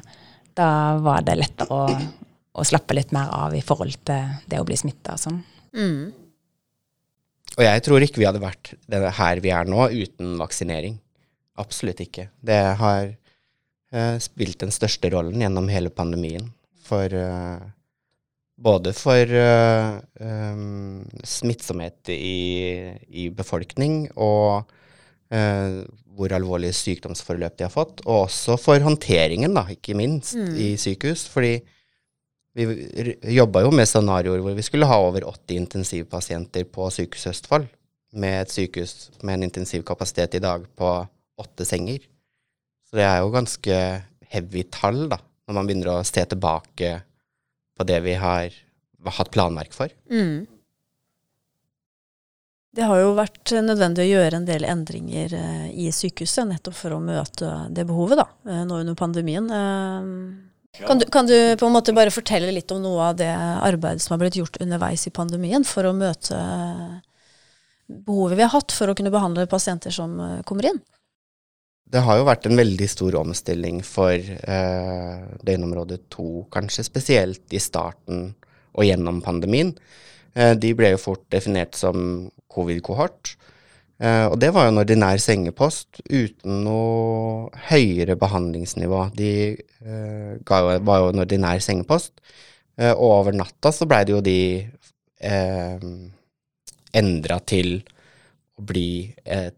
da, 0.56 0.70
var 1.04 1.28
det 1.28 1.40
lettere 1.42 1.82
å 1.82 2.00
å, 2.58 2.66
slappe 2.66 2.96
litt 2.98 3.14
mer 3.16 3.30
av 3.34 3.56
i 3.56 3.64
forhold 3.66 4.00
til 4.08 4.32
det 4.50 4.62
å 4.62 4.66
bli 4.68 4.78
smitta 4.80 5.16
og 5.16 5.22
sånn. 5.22 5.42
Mm. 5.78 6.00
Og 7.58 7.66
jeg 7.66 7.84
tror 7.88 8.04
ikke 8.06 8.22
vi 8.22 8.28
hadde 8.28 8.44
vært 8.44 8.76
her 9.18 9.42
vi 9.42 9.54
er 9.54 9.70
nå, 9.70 9.88
uten 9.90 10.36
vaksinering. 10.38 11.00
Absolutt 11.58 12.04
ikke. 12.04 12.28
Det 12.46 12.60
har 12.78 13.10
uh, 13.10 14.18
spilt 14.22 14.62
den 14.62 14.74
største 14.74 15.10
rollen 15.14 15.42
gjennom 15.42 15.70
hele 15.74 15.90
pandemien. 15.94 16.52
For 16.86 17.10
uh, 17.18 17.66
Både 18.58 18.90
for 18.98 19.30
uh, 19.38 20.00
um, 20.18 21.04
smittsomhet 21.22 22.10
i, 22.10 22.90
i, 23.06 23.28
befolkning 23.30 24.08
og 24.16 24.66
hvor 26.18 26.32
alvorlige 26.34 26.74
sykdomsforløp 26.74 27.58
de 27.60 27.66
har 27.66 27.74
fått, 27.74 28.00
og 28.08 28.24
også 28.24 28.56
for 28.58 28.82
håndteringen, 28.82 29.52
da, 29.54 29.66
ikke 29.70 29.94
minst, 30.00 30.38
mm. 30.40 30.54
i 30.56 30.70
sykehus. 30.80 31.26
Fordi 31.30 31.60
vi 32.58 33.36
jobba 33.38 33.62
jo 33.66 33.72
med 33.76 33.86
scenarioer 33.90 34.42
hvor 34.42 34.56
vi 34.58 34.66
skulle 34.66 34.90
ha 34.90 34.98
over 35.04 35.28
80 35.30 35.62
intensivpasienter 35.62 36.66
på 36.74 36.90
Sykehuset 36.94 37.36
Østfold, 37.36 37.68
med 38.18 38.42
et 38.42 38.54
sykehus 38.54 39.10
med 39.22 39.38
en 39.38 39.48
intensivkapasitet 39.50 40.40
i 40.40 40.44
dag 40.44 40.64
på 40.80 40.92
åtte 41.38 41.68
senger. 41.68 42.02
Så 42.88 42.98
det 42.98 43.06
er 43.06 43.20
jo 43.22 43.34
ganske 43.34 43.80
heavy 44.32 44.64
tall, 44.74 45.06
da, 45.12 45.20
når 45.48 45.58
man 45.58 45.70
begynner 45.70 45.92
å 45.94 46.06
se 46.08 46.24
tilbake 46.26 46.94
på 47.78 47.86
det 47.88 48.00
vi 48.08 48.16
har 48.18 48.54
hatt 49.18 49.32
planverk 49.32 49.76
for. 49.76 49.92
Mm. 50.10 50.48
Det 52.78 52.86
har 52.86 53.00
jo 53.02 53.14
vært 53.18 53.54
nødvendig 53.66 54.04
å 54.06 54.10
gjøre 54.12 54.40
en 54.40 54.48
del 54.48 54.66
endringer 54.68 55.34
eh, 55.34 55.70
i 55.86 55.88
sykehuset, 55.94 56.46
nettopp 56.50 56.76
for 56.78 56.94
å 56.94 57.02
møte 57.02 57.50
det 57.74 57.88
behovet 57.90 58.20
da, 58.20 58.28
eh, 58.50 58.64
nå 58.68 58.82
under 58.84 58.98
pandemien. 58.98 59.50
Eh, 60.80 60.86
kan 60.88 61.00
du, 61.02 61.06
kan 61.12 61.28
du, 61.30 61.36
på 61.60 61.68
en 61.68 61.76
måte 61.76 61.96
bare 61.98 62.14
fortelle 62.14 62.54
litt 62.54 62.72
om 62.74 62.82
noe 62.84 63.12
av 63.12 63.20
det 63.20 63.32
arbeidet 63.34 64.04
som 64.04 64.16
har 64.16 64.24
blitt 64.24 64.40
gjort 64.40 64.62
underveis 64.62 65.08
i 65.10 65.14
pandemien 65.14 65.66
for 65.68 65.88
å 65.88 65.96
møte 65.98 66.38
behovet 67.88 68.38
vi 68.38 68.46
har 68.46 68.54
hatt 68.54 68.76
for 68.76 68.92
å 68.92 68.96
kunne 68.98 69.14
behandle 69.14 69.48
pasienter 69.50 69.94
som 69.94 70.20
eh, 70.20 70.40
kommer 70.48 70.72
inn? 70.72 70.82
Det 71.88 72.02
har 72.04 72.20
jo 72.20 72.28
vært 72.28 72.50
en 72.50 72.60
veldig 72.60 72.88
stor 72.92 73.16
omstilling 73.22 73.80
for 73.88 74.12
eh, 74.16 75.20
døgnområde 75.48 76.02
to, 76.12 76.44
kanskje 76.52 76.84
spesielt 76.84 77.56
i 77.56 77.62
starten 77.64 78.34
og 78.76 78.84
gjennom 78.84 79.22
pandemien. 79.24 79.72
Eh, 80.36 80.54
de 80.60 80.74
ble 80.76 80.92
jo 80.94 81.00
fort 81.02 81.24
definert 81.32 81.80
som 81.80 82.28
covid-kohort. 82.52 83.38
Uh, 83.98 84.30
og 84.30 84.36
det 84.38 84.52
var 84.54 84.68
jo 84.68 84.76
en 84.76 84.84
ordinær 84.84 85.18
sengepost 85.18 86.04
uten 86.06 86.60
noe 86.68 87.50
høyere 87.72 88.14
behandlingsnivå. 88.20 89.08
De 89.18 89.32
uh, 89.58 90.36
jo, 90.38 90.76
var 90.86 91.02
jo 91.02 91.08
en 91.10 91.24
ordinær 91.24 91.62
sengepost, 91.66 92.14
uh, 92.78 92.94
og 92.94 93.08
over 93.08 93.38
natta 93.40 93.72
så 93.74 93.88
blei 93.90 94.04
det 94.06 94.14
jo 94.14 94.22
de 94.22 94.42
uh, 95.26 95.88
endra 97.02 97.40
til 97.46 97.80
å 98.58 98.66
bli 98.70 98.90
et 99.24 99.56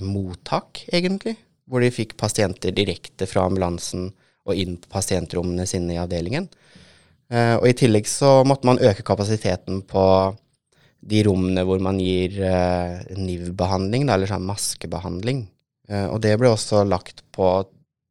mottak, 0.00 0.86
egentlig. 0.94 1.34
Hvor 1.68 1.82
de 1.84 1.90
fikk 1.92 2.14
pasienter 2.16 2.72
direkte 2.72 3.26
fra 3.28 3.42
ambulansen 3.44 4.06
og 4.48 4.56
inn 4.56 4.78
på 4.80 4.88
pasientrommene 4.94 5.66
sine 5.68 5.96
i 5.96 5.98
avdelingen. 6.00 6.46
og 7.28 7.66
i 7.68 7.74
tillegg 7.76 8.08
så 8.08 8.44
måtte 8.48 8.70
man 8.70 8.80
øke 8.80 9.04
kapasiteten 9.04 9.82
på 9.90 10.04
de 10.98 11.22
rommene 11.26 11.62
hvor 11.66 11.80
man 11.82 12.00
gir 12.02 12.36
eh, 12.42 12.98
NIV-behandling, 13.14 14.08
eller 14.10 14.30
sånn 14.30 14.46
maskebehandling. 14.48 15.44
Eh, 15.88 16.06
og 16.10 16.20
det 16.24 16.34
ble 16.40 16.52
også 16.52 16.84
lagt 16.88 17.22
på 17.34 17.50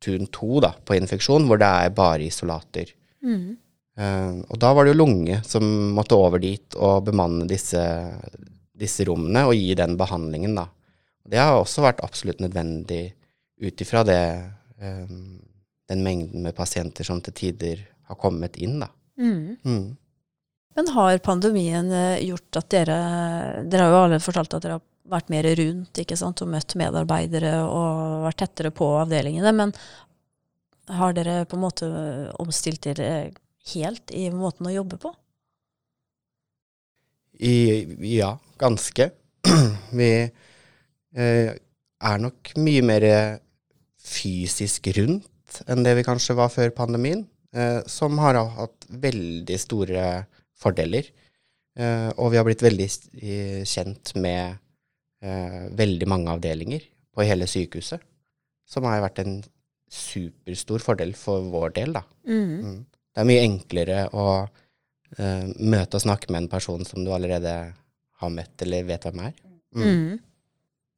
tun 0.03 0.27
2, 0.33 0.51
da, 0.63 0.73
på 0.85 0.97
infeksjon, 0.97 1.47
hvor 1.49 1.59
det 1.61 1.67
er 1.67 1.95
bare 1.97 2.27
isolater. 2.27 2.93
Mm. 3.25 3.57
Eh, 3.97 4.33
og 4.47 4.61
da 4.61 4.71
var 4.73 4.85
det 4.85 4.93
jo 4.93 5.01
lunge 5.01 5.41
som 5.47 5.65
måtte 5.97 6.17
over 6.17 6.41
dit 6.41 6.77
og 6.77 7.07
bemanne 7.09 7.47
disse, 7.49 7.83
disse 8.77 9.07
rommene 9.09 9.47
og 9.49 9.57
gi 9.57 9.73
den 9.77 9.97
behandlingen, 9.99 10.57
da. 10.59 10.67
Det 11.27 11.41
har 11.41 11.57
også 11.59 11.83
vært 11.83 12.03
absolutt 12.05 12.39
nødvendig 12.39 13.09
ut 13.59 13.81
ifra 13.83 14.03
det 14.07 14.21
um, 14.79 15.39
den 15.89 16.03
mengden 16.05 16.45
med 16.45 16.55
pasienter 16.55 17.03
som 17.03 17.19
til 17.23 17.35
tider 17.35 17.81
har 18.07 18.19
kommet 18.21 18.55
inn, 18.63 18.77
da. 18.79 18.87
Mm. 19.19 19.57
Mm. 19.65 19.87
Men 20.77 20.91
har 20.93 21.17
pandemien 21.25 21.89
eh, 21.91 22.23
gjort 22.27 22.59
at 22.59 22.69
dere 22.69 22.97
Dere 23.65 23.87
har 23.87 23.93
jo 23.93 24.01
alle 24.05 24.19
fortalt 24.21 24.53
at 24.53 24.65
dere 24.65 24.77
har 24.77 24.85
vært 25.07 25.31
mer 25.33 25.47
rundt 25.57 26.01
ikke 26.03 26.17
sant, 26.19 26.43
og 26.43 26.51
møtt 26.51 26.75
medarbeidere 26.77 27.53
og 27.65 28.25
vært 28.27 28.41
tettere 28.43 28.73
på 28.75 28.89
avdelingene. 28.99 29.53
Men 29.55 29.71
har 30.99 31.15
dere 31.17 31.45
på 31.49 31.57
en 31.57 31.63
måte 31.63 31.87
omstilt 32.43 32.83
dere 32.85 33.31
helt 33.73 34.13
i 34.13 34.27
måten 34.31 34.69
å 34.69 34.75
jobbe 34.75 34.99
på? 35.01 35.13
I, 37.39 37.55
ja, 38.17 38.33
ganske. 38.59 39.09
Vi 39.99 40.11
eh, 40.27 41.49
er 41.97 42.21
nok 42.21 42.53
mye 42.61 42.85
mer 42.85 43.07
fysisk 44.07 44.91
rundt 44.97 45.61
enn 45.67 45.83
det 45.85 45.93
vi 45.97 46.05
kanskje 46.05 46.35
var 46.37 46.51
før 46.53 46.73
pandemien, 46.75 47.23
eh, 47.55 47.79
som 47.89 48.19
har 48.21 48.37
hatt 48.57 48.87
veldig 48.89 49.57
store 49.61 50.03
fordeler. 50.57 51.09
Eh, 51.77 52.09
og 52.17 52.31
vi 52.33 52.39
har 52.39 52.47
blitt 52.47 52.65
veldig 52.65 52.87
kjent 53.67 54.13
med 54.17 54.57
eh, 55.21 55.63
veldig 55.77 56.09
mange 56.09 56.33
avdelinger 56.33 56.85
på 57.13 57.25
hele 57.25 57.47
sykehuset, 57.49 58.01
som 58.67 58.87
har 58.89 59.03
vært 59.05 59.21
en 59.23 59.39
superstor 59.87 60.83
fordel 60.83 61.13
for 61.17 61.45
vår 61.51 61.75
del, 61.77 61.93
da. 61.95 62.03
Mm. 62.27 62.55
Mm. 62.61 62.79
Det 62.85 63.23
er 63.23 63.29
mye 63.29 63.43
enklere 63.45 63.99
å 64.13 64.27
eh, 65.17 65.45
møte 65.57 65.97
og 65.97 66.03
snakke 66.03 66.31
med 66.33 66.43
en 66.43 66.51
person 66.51 66.83
som 66.85 67.05
du 67.05 67.13
allerede 67.15 67.53
har 68.21 68.33
møtt 68.33 68.65
eller 68.65 68.87
vet 68.89 69.07
hvem 69.07 69.23
er. 69.29 69.37
Mm. 69.77 69.85
Mm. 69.87 70.17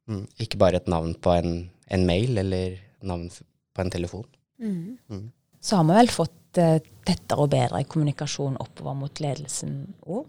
Mm. 0.09 0.23
Ikke 0.41 0.59
bare 0.61 0.81
et 0.81 0.89
navn 0.91 1.13
på 1.21 1.35
en, 1.35 1.53
en 1.91 2.05
mail 2.07 2.41
eller 2.41 2.79
navn 3.05 3.29
på 3.29 3.83
en 3.83 3.93
telefon. 3.93 4.25
Mm. 4.59 5.29
Så 5.61 5.75
har 5.79 5.87
vi 5.89 5.95
vel 5.97 6.11
fått 6.13 6.57
eh, 6.61 6.77
tettere 7.05 7.43
og 7.45 7.51
bedre 7.51 7.81
kommunikasjon 7.89 8.57
oppover 8.61 8.95
mot 8.99 9.19
ledelsen 9.23 9.81
òg. 10.07 10.27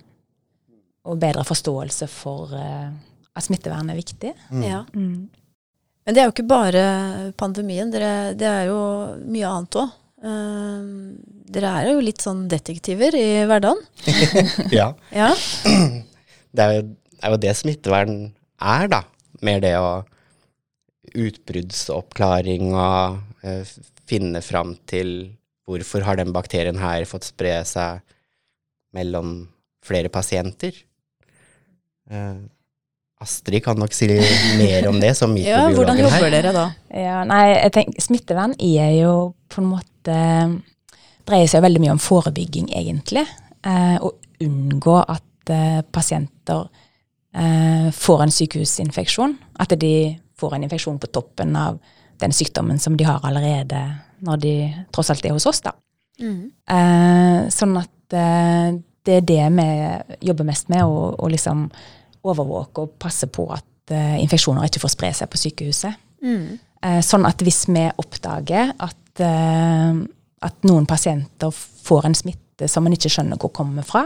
Og 1.09 1.19
bedre 1.23 1.45
forståelse 1.49 2.09
for 2.13 2.53
eh, 2.57 2.91
at 3.37 3.47
smittevern 3.47 3.89
er 3.93 3.99
viktig. 4.01 4.33
Mm. 4.51 4.65
Ja. 4.67 4.83
Mm. 4.95 5.29
Men 6.05 6.17
det 6.17 6.23
er 6.23 6.27
jo 6.29 6.35
ikke 6.35 6.49
bare 6.51 6.85
pandemien. 7.39 7.91
Dere, 7.93 8.33
det 8.35 8.49
er 8.49 8.67
jo 8.73 8.81
mye 9.31 9.49
annet 9.55 9.77
òg. 9.85 9.97
dere 11.55 11.69
er 11.81 11.87
jo 11.95 12.01
litt 12.05 12.21
sånn 12.21 12.43
detektiver 12.51 13.15
i 13.17 13.45
hverdagen. 13.49 13.81
ja. 14.79 14.91
Ja. 15.15 15.31
Det 16.51 16.65
er, 16.65 16.73
jo, 16.75 16.83
det 17.15 17.23
er 17.23 17.31
jo 17.31 17.37
det 17.45 17.51
smittevern 17.55 18.15
er, 18.59 18.89
da. 18.91 18.99
Mer 19.47 19.61
det 19.63 19.71
å 19.79 19.91
Utbruddsoppklaring 21.15 22.73
og 22.75 23.21
f- 23.47 23.77
finne 24.11 24.43
fram 24.45 24.75
til 24.91 25.33
hvorfor 25.71 26.05
har 26.07 26.19
den 26.19 26.33
bakterien 26.35 26.81
her 26.83 27.07
fått 27.09 27.29
spre 27.31 27.61
seg 27.69 28.03
mellom 28.97 29.45
flere 29.87 30.11
pasienter. 30.13 30.75
Uh, 32.11 32.43
Astrid 33.21 33.61
kan 33.65 33.79
nok 33.79 33.93
si 33.93 34.09
mer 34.59 34.89
om 34.89 34.99
det, 35.01 35.13
som 35.19 35.33
mikrobiologen 35.37 35.45
her. 35.45 35.69
ja, 35.69 35.77
hvordan 35.77 36.01
jobber 36.01 36.25
her. 36.25 36.35
dere 36.35 36.53
da? 36.57 36.67
Ja, 36.89 37.21
nei, 37.29 37.45
jeg 37.53 37.73
tenker, 37.77 38.05
Smittevern 38.07 38.57
er 38.57 38.95
jo 38.97 39.15
på 39.53 39.63
en 39.63 39.73
måte 39.77 40.19
Dreier 41.29 41.51
seg 41.53 41.63
veldig 41.63 41.83
mye 41.85 41.93
om 41.93 42.01
forebygging, 42.01 42.71
egentlig. 42.75 43.23
Eh, 43.63 43.97
å 44.01 44.09
unngå 44.43 44.97
at 45.05 45.53
eh, 45.53 45.83
pasienter 45.93 46.65
eh, 47.37 47.91
får 47.95 48.25
en 48.25 48.33
sykehusinfeksjon. 48.35 49.37
At 49.63 49.77
de 49.79 49.93
får 50.41 50.57
en 50.57 50.65
infeksjon 50.67 50.99
på 50.99 51.11
toppen 51.13 51.55
av 51.61 51.77
den 52.21 52.35
sykdommen 52.37 52.79
som 52.83 52.97
de 52.97 53.07
har 53.09 53.25
allerede 53.27 53.81
når 54.25 54.43
de 54.43 54.55
tross 54.93 55.11
alt 55.13 55.25
er 55.25 55.35
hos 55.37 55.49
oss. 55.49 55.63
da. 55.65 55.73
Mm. 56.21 56.51
Eh, 56.77 57.49
sånn 57.53 57.77
at 57.81 58.17
eh, 58.17 58.77
det 59.09 59.17
er 59.17 59.27
det 59.27 59.45
vi 59.57 59.69
jobber 60.29 60.49
mest 60.49 60.69
med, 60.73 60.85
å, 60.85 61.15
å 61.17 61.31
liksom 61.33 61.69
overvåke 62.29 62.85
og 62.85 62.99
passe 63.01 63.31
på 63.33 63.47
at 63.55 63.95
eh, 63.95 64.19
infeksjoner 64.21 64.69
ikke 64.69 64.83
får 64.83 64.95
spre 64.95 65.13
seg 65.17 65.31
på 65.33 65.41
sykehuset. 65.41 65.97
Mm. 66.21 66.59
Eh, 66.85 67.01
sånn 67.05 67.27
at 67.29 67.43
hvis 67.45 67.65
vi 67.69 67.87
oppdager 68.01 68.75
at, 68.77 69.25
eh, 69.25 70.03
at 70.47 70.69
noen 70.69 70.89
pasienter 70.89 71.53
får 71.53 72.09
en 72.09 72.19
smitte 72.19 72.69
som 72.69 72.85
man 72.85 72.97
ikke 72.97 73.13
skjønner 73.13 73.41
hvor 73.41 73.53
kommer 73.57 73.87
fra, 73.87 74.05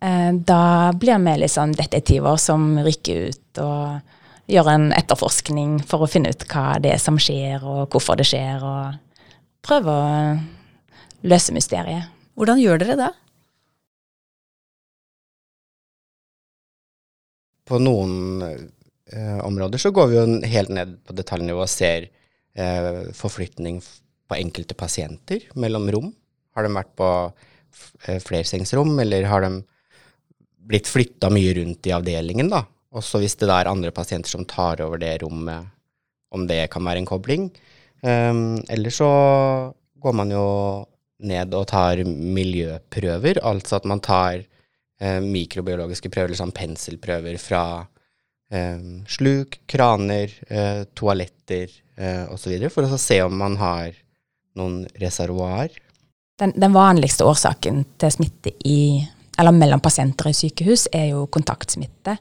eh, 0.00 0.30
da 0.34 0.92
blir 0.94 1.18
vi 1.26 1.36
liksom 1.42 1.74
detektiver 1.78 2.38
som 2.38 2.72
rykker 2.86 3.30
ut 3.30 3.62
og 3.66 4.16
gjør 4.50 4.70
en 4.72 4.90
etterforskning 4.96 5.78
for 5.86 6.04
å 6.04 6.10
finne 6.10 6.32
ut 6.32 6.44
hva 6.50 6.78
det 6.82 6.94
er 6.94 7.02
som 7.02 7.18
skjer, 7.20 7.62
og 7.62 7.90
hvorfor 7.92 8.18
det 8.20 8.26
skjer, 8.28 8.64
og 8.64 8.98
prøve 9.64 9.94
å 9.94 11.28
løse 11.30 11.54
mysteriet. 11.54 12.10
Hvordan 12.38 12.60
gjør 12.62 12.80
dere 12.82 12.96
det? 13.00 13.10
På 17.70 17.78
noen 17.78 18.42
eh, 18.42 19.38
områder 19.44 19.82
så 19.82 19.92
går 19.94 20.10
vi 20.10 20.18
jo 20.18 20.24
helt 20.54 20.72
ned 20.74 20.96
på 21.06 21.14
detaljnivå 21.14 21.62
og 21.66 21.70
ser 21.70 22.08
eh, 22.08 23.10
forflytning 23.14 23.78
på 24.30 24.38
enkelte 24.38 24.74
pasienter 24.78 25.46
mellom 25.54 25.86
rom. 25.92 26.10
Har 26.56 26.66
de 26.66 26.72
vært 26.74 26.96
på 26.98 27.10
eh, 28.08 28.18
flersengsrom, 28.24 28.96
eller 29.04 29.28
har 29.30 29.46
de 29.46 29.60
blitt 30.70 30.90
flytta 30.90 31.30
mye 31.32 31.54
rundt 31.60 31.86
i 31.86 31.94
avdelingen, 31.94 32.50
da? 32.50 32.64
Også 32.96 33.20
hvis 33.22 33.36
det 33.38 33.46
da 33.50 33.60
er 33.60 33.70
andre 33.70 33.92
pasienter 33.94 34.32
som 34.32 34.46
tar 34.48 34.82
over 34.82 34.98
det 34.98 35.20
rommet, 35.22 35.68
om 36.34 36.46
det 36.46 36.64
kan 36.72 36.84
være 36.86 37.02
en 37.02 37.08
kobling. 37.08 37.50
Um, 38.02 38.60
eller 38.70 38.94
så 38.94 39.10
går 40.00 40.16
man 40.16 40.32
jo 40.32 40.46
ned 41.20 41.54
og 41.54 41.66
tar 41.68 42.00
miljøprøver, 42.06 43.42
altså 43.44 43.76
at 43.76 43.86
man 43.88 44.00
tar 44.00 44.40
eh, 44.40 45.18
mikrobiologiske 45.20 46.08
prøver, 46.12 46.32
liksom 46.32 46.52
penselprøver 46.56 47.36
fra 47.40 47.64
eh, 48.52 48.80
sluk, 49.08 49.60
kraner, 49.68 50.32
eh, 50.48 50.86
toaletter 50.96 51.68
eh, 51.96 52.24
osv., 52.32 52.56
for 52.72 52.86
å 52.86 52.92
så 52.94 53.00
se 53.02 53.20
om 53.26 53.36
man 53.36 53.58
har 53.60 53.92
noen 54.56 54.86
reservoar. 55.02 55.76
Den, 56.40 56.54
den 56.56 56.72
vanligste 56.72 57.28
årsaken 57.28 57.84
til 58.00 58.16
smitte 58.16 58.54
i, 58.64 59.04
mellom 59.40 59.84
pasienter 59.84 60.30
i 60.30 60.36
sykehus 60.36 60.88
er 60.96 61.10
jo 61.12 61.26
kontaktsmitte. 61.32 62.16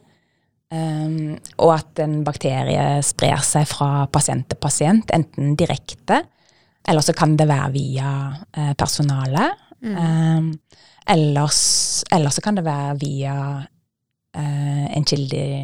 Um, 0.70 1.40
og 1.58 1.72
at 1.80 2.00
en 2.04 2.20
bakterie 2.22 3.00
sprer 3.02 3.42
seg 3.42 3.66
fra 3.70 4.06
pasient 4.14 4.46
til 4.52 4.60
pasient, 4.62 5.10
enten 5.16 5.56
direkte, 5.58 6.22
eller 6.90 7.06
så 7.06 7.16
kan 7.18 7.34
det 7.38 7.48
være 7.50 7.72
via 7.74 8.12
eh, 8.54 8.72
personalet. 8.78 9.66
Um, 9.82 10.54
ellers, 11.10 11.60
eller 12.12 12.34
så 12.34 12.42
kan 12.42 12.58
det 12.58 12.66
være 12.66 12.96
via 13.02 13.36
eh, 14.38 14.86
en 14.98 15.06
kilde 15.08 15.38
i 15.38 15.60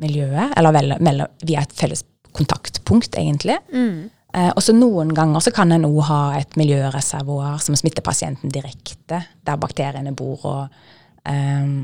miljøet, 0.00 0.54
eller 0.56 0.74
vel, 0.74 0.94
mellom, 1.02 1.30
via 1.46 1.64
et 1.64 1.74
felles 1.76 2.04
kontaktpunkt, 2.36 3.16
egentlig. 3.18 3.58
Mm. 3.72 4.10
Eh, 4.34 4.50
og 4.50 4.62
så 4.62 4.74
noen 4.76 5.10
ganger 5.14 5.42
så 5.42 5.52
kan 5.54 5.72
en 5.74 5.88
òg 5.88 6.02
ha 6.06 6.20
et 6.38 6.58
miljøreservoar 6.58 7.58
som 7.62 7.78
smitter 7.78 8.04
pasienten 8.06 8.52
direkte, 8.54 9.24
der 9.46 9.60
bakteriene 9.60 10.14
bor 10.16 10.44
og, 10.46 10.82
um, 11.26 11.74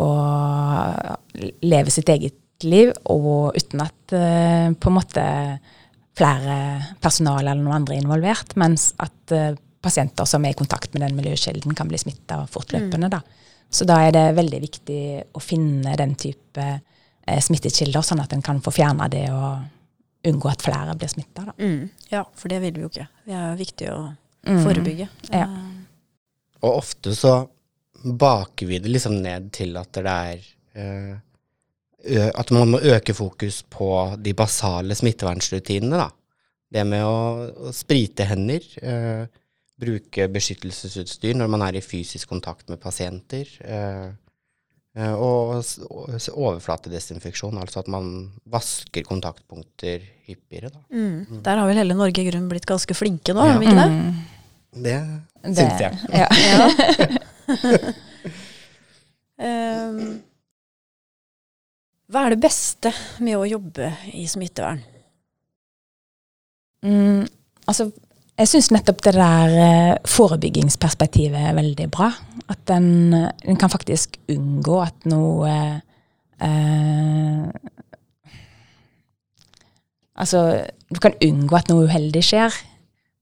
og 0.00 1.11
lever 1.62 1.90
sitt 1.94 2.08
eget 2.12 2.38
liv, 2.66 2.92
og 3.10 3.56
uten 3.58 3.80
at 3.82 4.12
eh, 4.14 4.70
på 4.78 4.90
en 4.90 4.96
måte 4.96 5.24
flere 6.18 6.56
personale 7.02 7.50
eller 7.50 7.62
noen 7.64 7.78
andre 7.80 7.96
er 7.96 8.02
involvert, 8.04 8.54
mens 8.60 8.90
at 9.02 9.32
eh, 9.34 9.54
pasienter 9.82 10.28
som 10.28 10.44
er 10.46 10.52
i 10.54 10.58
kontakt 10.58 10.92
med 10.94 11.02
den 11.02 11.16
miljøkilden, 11.18 11.74
kan 11.74 11.88
bli 11.90 11.98
smitta 11.98 12.42
fortløpende. 12.50 13.08
Da. 13.10 13.22
Så 13.72 13.86
da 13.88 13.96
er 14.06 14.12
det 14.14 14.26
veldig 14.36 14.60
viktig 14.62 15.00
å 15.34 15.40
finne 15.42 15.96
den 15.98 16.14
type 16.20 16.66
eh, 16.68 17.40
smittekilder, 17.42 18.04
sånn 18.06 18.22
at 18.22 18.34
en 18.36 18.44
kan 18.44 18.60
få 18.62 18.70
fjerna 18.76 19.08
det 19.10 19.24
og 19.32 20.28
unngå 20.28 20.50
at 20.52 20.62
flere 20.62 20.94
blir 20.94 21.10
smitta. 21.10 21.48
Mm. 21.58 21.88
Ja, 22.12 22.20
for 22.38 22.52
det 22.52 22.60
vil 22.62 22.76
vi 22.76 22.84
jo 22.84 22.90
ikke. 22.92 23.08
Det 23.26 23.38
er 23.38 23.56
viktig 23.58 23.88
å 23.94 24.02
Mm. 24.42 24.56
forebygge. 24.64 25.04
Ja. 25.30 25.44
Og 26.66 26.78
ofte 26.80 27.12
så 27.14 27.46
baker 28.02 28.66
vi 28.66 28.80
det 28.82 28.90
liksom 28.90 29.20
ned 29.22 29.52
til 29.54 29.76
at 29.78 29.92
det 29.94 30.02
er 30.02 30.40
eh, 30.74 31.12
At 32.34 32.50
man 32.50 32.72
må 32.74 32.80
øke 32.82 33.14
fokus 33.14 33.60
på 33.70 34.16
de 34.18 34.32
basale 34.34 34.94
smittevernsrutinene, 34.98 36.00
da. 36.00 36.08
Det 36.72 36.82
med 36.88 37.04
å, 37.04 37.18
å 37.68 37.72
sprite 37.76 38.24
hender, 38.26 38.64
eh, 38.80 39.26
bruke 39.82 40.24
beskyttelsesutstyr 40.32 41.36
når 41.36 41.50
man 41.52 41.62
er 41.66 41.76
i 41.78 41.82
fysisk 41.84 42.30
kontakt 42.32 42.70
med 42.72 42.80
pasienter, 42.80 43.46
eh, 43.60 44.08
eh, 44.96 45.12
og, 45.12 45.60
og 45.90 46.16
overflatedesinfeksjon, 46.32 47.58
altså 47.60 47.82
at 47.82 47.90
man 47.92 48.32
vasker 48.50 49.04
kontaktpunkter 49.04 50.00
hyppigere, 50.26 50.72
da. 50.72 50.80
Mm. 50.96 51.42
Der 51.44 51.60
har 51.60 51.68
vel 51.68 51.82
hele 51.82 51.98
Norge 51.98 52.24
i 52.24 52.28
grunnen 52.30 52.48
blitt 52.50 52.66
ganske 52.70 52.96
flinke 52.96 53.36
nå, 53.36 53.44
har 53.44 53.60
vi 53.60 53.68
ikke 53.68 53.82
det? 53.82 53.90
Mm. 53.92 54.12
Det, 54.72 54.98
Det- 55.44 55.54
syns 55.60 55.78
jeg. 55.86 55.92
Ja. 56.16 56.28
Ja. 56.48 56.62
Ehm, 59.42 60.22
hva 62.12 62.26
er 62.26 62.34
det 62.34 62.42
beste 62.44 62.92
med 63.24 63.38
å 63.38 63.48
jobbe 63.48 63.88
i 64.12 64.26
smittevern? 64.28 64.82
Mm, 66.84 67.22
altså, 67.70 67.88
jeg 68.36 68.50
syns 68.50 68.72
nettopp 68.74 69.00
det 69.06 69.14
der 69.16 69.54
eh, 69.62 70.10
forebyggingsperspektivet 70.10 71.48
er 71.50 71.56
veldig 71.56 71.86
bra. 71.94 72.10
At 72.52 72.72
en, 72.74 73.14
en 73.14 73.60
kan 73.60 73.72
faktisk 73.72 74.18
unngå 74.32 74.80
at 74.84 75.08
noe 75.08 75.52
eh, 76.42 77.48
Altså, 80.22 80.38
du 80.92 81.00
kan 81.02 81.16
unngå 81.24 81.56
at 81.56 81.70
noe 81.70 81.86
uheldig 81.88 82.20
skjer. 82.22 82.54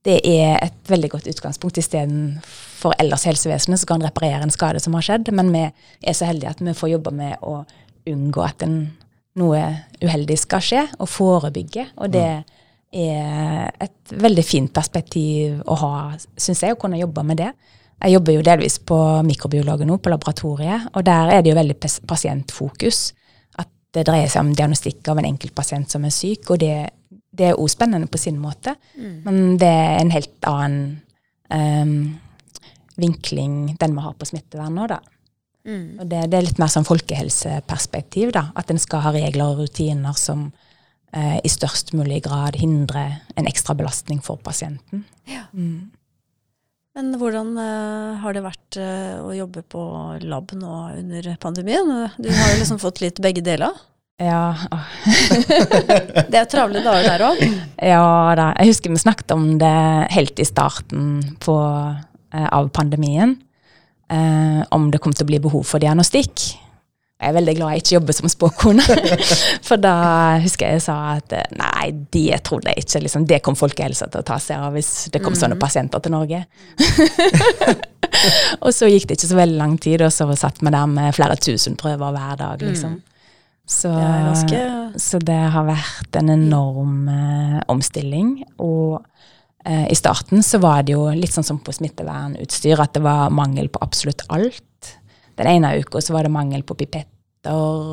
Det 0.05 0.18
er 0.26 0.59
et 0.59 0.90
veldig 0.90 1.09
godt 1.12 1.29
utgangspunkt 1.31 1.79
istedenfor 1.81 2.96
ellers 3.00 3.24
i 3.24 3.31
helsevesenet 3.31 3.81
så 3.81 3.88
kan 3.88 4.03
en 4.03 4.09
reparere 4.09 4.42
en 4.44 4.53
skade 4.53 4.83
som 4.83 4.96
har 4.98 5.07
skjedd. 5.07 5.31
Men 5.33 5.53
vi 5.55 5.62
er 5.68 6.16
så 6.18 6.29
heldige 6.29 6.50
at 6.50 6.61
vi 6.61 6.74
får 6.76 6.92
jobbe 6.96 7.14
med 7.14 7.38
å 7.46 7.61
unngå 8.09 8.43
at 8.45 8.65
en, 8.67 8.79
noe 9.41 9.61
uheldig 10.03 10.39
skal 10.41 10.65
skje, 10.65 10.87
og 10.99 11.11
forebygge. 11.11 11.91
Og 12.01 12.13
det 12.13 12.27
er 12.91 13.71
et 13.81 14.15
veldig 14.19 14.45
fint 14.45 14.73
perspektiv 14.75 15.61
å 15.63 15.77
ha, 15.79 15.93
syns 16.19 16.65
jeg, 16.65 16.75
å 16.75 16.81
kunne 16.81 17.01
jobbe 17.01 17.25
med 17.27 17.41
det. 17.43 17.51
Jeg 18.01 18.17
jobber 18.17 18.39
jo 18.39 18.45
delvis 18.45 18.79
på 18.89 18.97
mikrobiologer 19.29 19.89
nå, 19.89 19.99
på 20.01 20.13
laboratoriet, 20.13 20.89
og 20.97 21.05
der 21.05 21.35
er 21.35 21.45
det 21.45 21.53
jo 21.53 21.59
veldig 21.59 21.77
pasientfokus. 22.09 23.03
At 23.61 23.69
det 23.95 24.07
dreier 24.09 24.31
seg 24.33 24.47
om 24.47 24.55
diagnostikk 24.57 25.13
av 25.13 25.21
en 25.21 25.29
enkelt 25.29 25.55
pasient 25.57 25.93
som 25.93 26.07
er 26.09 26.15
syk, 26.15 26.49
og 26.51 26.63
det, 26.63 26.75
det 27.37 27.51
er 27.51 27.61
òg 27.61 27.69
spennende 27.71 28.09
på 28.11 28.21
sin 28.23 28.41
måte. 28.41 28.75
Mm. 28.97 29.15
Men 29.27 29.41
det 29.61 29.71
er 29.71 29.95
en 30.01 30.15
helt 30.17 30.49
annen 30.49 30.83
um, 31.53 31.95
vinkling 33.01 33.77
den 33.81 33.97
vi 33.97 34.07
har 34.07 34.17
på 34.17 34.29
smittevern 34.33 34.81
nå, 34.81 34.89
da. 34.91 35.03
Mm. 35.68 36.01
Og 36.01 36.09
det, 36.09 36.25
det, 36.33 36.38
er 36.38 36.46
litt 36.46 36.61
mer 36.61 36.73
sånn 36.73 36.88
folkehelseperspektiv, 36.88 38.33
da. 38.37 38.49
At 38.59 38.73
en 38.73 38.81
skal 38.81 39.05
ha 39.05 39.14
regler 39.14 39.53
og 39.53 39.64
rutiner 39.64 40.16
som 40.18 40.49
eh, 41.12 41.38
i 41.44 41.51
størst 41.53 41.94
mulig 41.96 42.23
grad 42.27 42.59
hindrer 42.61 43.20
en 43.37 43.49
ekstra 43.51 43.77
belastning 43.79 44.23
for 44.25 44.40
pasienten. 44.44 45.05
Ja. 45.29 45.46
Mm. 45.53 45.90
Men 46.99 47.12
hvordan 47.20 47.53
uh, 47.55 48.18
har 48.18 48.35
det 48.35 48.42
vært 48.42 48.79
uh, 48.83 49.23
å 49.23 49.31
jobbe 49.37 49.62
på 49.70 49.83
lab 50.27 50.51
nå 50.59 50.79
under 50.99 51.29
pandemien? 51.40 51.92
Du 52.18 52.27
har 52.27 52.51
jo 52.51 52.59
liksom 52.59 52.81
fått 52.83 52.99
litt 53.05 53.20
begge 53.23 53.44
deler. 53.46 53.77
Ja. 54.20 54.57
det 56.33 56.37
er 56.37 56.49
travle 56.51 56.83
dager 56.85 57.07
der 57.07 57.23
òg? 57.25 57.38
Ja 57.79 58.35
da. 58.37 58.51
Jeg 58.59 58.75
husker 58.75 58.92
vi 58.92 59.01
snakket 59.01 59.33
om 59.33 59.46
det 59.62 59.77
helt 60.12 60.42
i 60.42 60.49
starten 60.49 61.38
på, 61.40 61.55
uh, 61.55 62.49
av 62.51 62.73
pandemien. 62.75 63.38
Om 64.11 64.88
det 64.90 64.99
kom 65.03 65.14
til 65.14 65.27
å 65.27 65.31
bli 65.31 65.38
behov 65.42 65.62
for 65.68 65.83
diagnostikk. 65.83 66.49
Jeg 67.20 67.35
er 67.35 67.37
veldig 67.37 67.53
glad 67.59 67.75
jeg 67.75 67.83
ikke 67.83 67.94
jobber 67.99 68.16
som 68.16 68.31
spåkone. 68.33 68.85
For 69.68 69.81
da 69.81 69.94
husker 70.40 70.70
jeg 70.70 70.79
jeg 70.79 70.85
sa 70.87 70.94
at 71.18 71.35
eh, 71.37 71.51
nei, 71.59 71.90
det 72.16 72.38
trodde 72.49 72.73
jeg 72.73 72.87
ikke. 72.87 73.03
Liksom, 73.05 73.27
det 73.29 73.42
kom 73.44 73.59
folkehelsa 73.61 74.09
til 74.09 74.23
å 74.23 74.27
ta 74.31 74.38
seg 74.40 74.62
av 74.64 74.73
hvis 74.73 75.11
det 75.12 75.20
kom 75.20 75.37
mm. 75.37 75.40
sånne 75.42 75.59
pasienter 75.61 76.01
til 76.01 76.14
Norge. 76.14 76.40
og 78.64 78.73
så 78.73 78.88
gikk 78.88 79.11
det 79.11 79.18
ikke 79.18 79.29
så 79.35 79.37
veldig 79.37 79.61
lang 79.61 79.77
tid, 79.85 80.01
og 80.07 80.14
så 80.16 80.31
satt 80.33 80.62
vi 80.64 80.73
der 80.73 80.88
med 80.88 81.12
flere 81.18 81.37
tusen 81.37 81.77
prøver 81.81 82.16
hver 82.16 82.40
dag. 82.40 82.64
liksom. 82.64 82.96
Mm. 82.96 83.07
Så, 83.70 83.92
det 84.49 84.64
så, 85.05 85.20
det 85.23 85.40
har 85.53 85.68
vært 85.68 86.16
en 86.18 86.33
enorm 86.33 87.05
eh, 87.12 87.61
omstilling. 87.68 88.38
Og 88.64 89.05
i 89.66 89.94
starten 89.94 90.40
så 90.46 90.57
var 90.62 90.87
det 90.88 90.94
jo 90.94 91.03
litt 91.12 91.35
sånn 91.35 91.44
som 91.44 91.59
på 91.61 91.75
smittevernutstyr, 91.77 92.81
at 92.81 92.94
det 92.96 93.03
var 93.05 93.33
mangel 93.35 93.68
på 93.68 93.83
absolutt 93.85 94.25
alt. 94.33 94.94
Den 95.37 95.49
ene 95.49 95.75
uka 95.81 96.01
så 96.01 96.14
var 96.16 96.25
det 96.25 96.33
mangel 96.33 96.64
på 96.64 96.77
pipetter, 96.81 97.09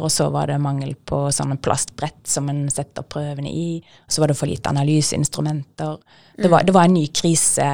og 0.03 0.09
så 0.11 0.29
var 0.33 0.47
det 0.51 0.57
mangel 0.59 0.93
på 1.07 1.25
sånne 1.31 1.59
plastbrett 1.63 2.23
som 2.27 2.49
en 2.51 2.65
setter 2.71 3.05
prøvene 3.07 3.51
i. 3.51 3.81
Og 4.07 4.15
så 4.15 4.23
var 4.23 4.31
det 4.31 4.39
for 4.39 4.51
lite 4.51 4.71
analyseinstrumenter. 4.71 5.99
Det 6.35 6.51
var, 6.51 6.63
det 6.67 6.75
var 6.75 6.87
en 6.87 6.97
ny 6.97 7.05
krise 7.15 7.69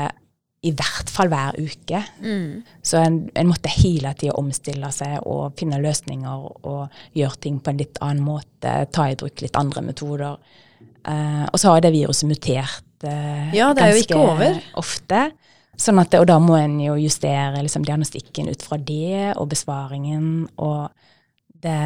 i 0.64 0.72
hvert 0.72 1.10
fall 1.12 1.32
hver 1.32 1.58
uke. 1.60 2.00
Mm. 2.24 2.62
Så 2.86 3.02
en, 3.02 3.18
en, 3.36 3.50
måtte 3.50 3.72
hele 3.74 4.14
tida 4.16 4.38
omstille 4.40 4.92
seg 4.96 5.26
og 5.28 5.58
finne 5.60 5.82
løsninger 5.84 6.46
og 6.70 7.18
gjøre 7.18 7.42
ting 7.44 7.58
på 7.60 7.74
en 7.74 7.82
litt 7.82 8.00
annen 8.06 8.24
måte. 8.24 8.78
Ta 8.94 9.10
i 9.10 9.18
bruk 9.20 9.44
litt 9.44 9.60
andre 9.60 9.84
metoder. 9.90 10.38
Uh, 11.04 11.50
og 11.50 11.58
så 11.60 11.74
har 11.74 11.84
det 11.84 11.92
viruset 11.98 12.30
mutert 12.30 12.86
ja, 13.56 13.72
det 13.76 13.84
er 13.84 13.94
jo 13.94 14.04
ikke 14.04 14.20
over. 14.22 14.60
ofte. 14.80 15.28
Sånn 15.80 16.00
at, 16.04 16.14
og 16.20 16.28
da 16.30 16.38
må 16.42 16.56
en 16.60 16.78
jo 16.82 16.96
justere 17.02 17.64
liksom, 17.66 17.86
diagnostikken 17.88 18.52
ut 18.54 18.66
fra 18.66 18.78
det, 18.78 19.34
og 19.42 19.50
besvaringen. 19.52 20.46
Og 20.62 20.90
det, 21.64 21.80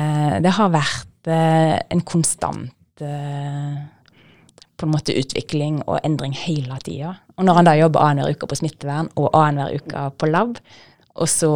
det 0.43 0.55
har 0.57 0.73
vært 0.73 1.31
eh, 1.31 1.77
en 1.93 2.03
konstant 2.07 3.03
eh, 3.05 3.77
på 4.77 4.85
en 4.85 4.93
måte 4.93 5.15
utvikling 5.17 5.79
og 5.87 6.01
endring 6.05 6.35
hele 6.37 6.77
tida. 6.85 7.15
Og 7.37 7.47
når 7.47 7.59
han 7.59 7.69
da 7.69 7.77
jobber 7.79 8.03
annenhver 8.03 8.35
uke 8.35 8.49
på 8.51 8.59
smittevern 8.59 9.09
og 9.15 9.31
annenhver 9.31 9.79
uke 9.79 10.03
på 10.19 10.29
lab, 10.29 10.59
og 11.17 11.31
så 11.31 11.53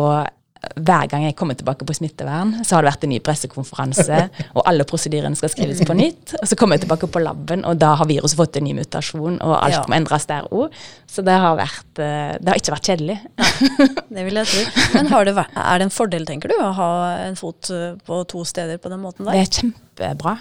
hver 0.62 1.08
gang 1.10 1.24
jeg 1.26 1.36
kommer 1.38 1.58
tilbake 1.58 1.86
på 1.88 1.96
smittevern, 1.98 2.54
så 2.66 2.76
har 2.76 2.84
det 2.84 2.92
vært 2.92 3.06
en 3.08 3.12
ny 3.16 3.18
pressekonferanse, 3.26 4.20
og 4.56 4.62
alle 4.70 4.86
prosedyrene 4.88 5.38
skal 5.38 5.52
skrives 5.54 5.82
på 5.88 5.96
nytt. 5.98 6.36
Og 6.38 6.50
så 6.50 6.58
kommer 6.60 6.78
jeg 6.78 6.86
tilbake 6.86 7.10
på 7.12 7.24
laben, 7.24 7.66
og 7.66 7.80
da 7.82 7.96
har 7.98 8.10
viruset 8.10 8.38
fått 8.38 8.60
en 8.60 8.68
ny 8.68 8.76
mutasjon, 8.78 9.40
og 9.42 9.56
alt 9.58 9.80
ja. 9.80 9.82
må 9.90 9.98
endres 9.98 10.30
der 10.30 10.46
òg. 10.54 10.78
Så 11.10 11.26
det 11.26 11.36
har, 11.44 11.58
vært, 11.58 11.90
eh, 11.98 12.38
det 12.38 12.54
har 12.54 12.62
ikke 12.62 12.76
vært 12.76 12.92
kjedelig. 12.92 13.18
det 14.16 14.28
vil 14.28 14.42
jeg 14.42 14.52
tro. 14.54 14.88
Men 14.94 15.12
det 15.12 15.36
vært, 15.42 15.60
er 15.66 15.82
det 15.82 15.90
en 15.90 15.96
fordel, 15.98 16.30
tenker 16.30 16.54
du, 16.54 16.58
å 16.62 16.72
ha 16.78 16.92
en 17.26 17.38
fot 17.40 17.74
eh, 17.74 17.98
på 18.06 18.22
to 18.30 18.46
steder 18.48 18.82
på 18.82 18.94
den 18.94 19.02
måten 19.02 19.26
der? 19.26 19.40
Det 19.40 19.48
er 19.48 19.54
kjempebra. 19.62 20.38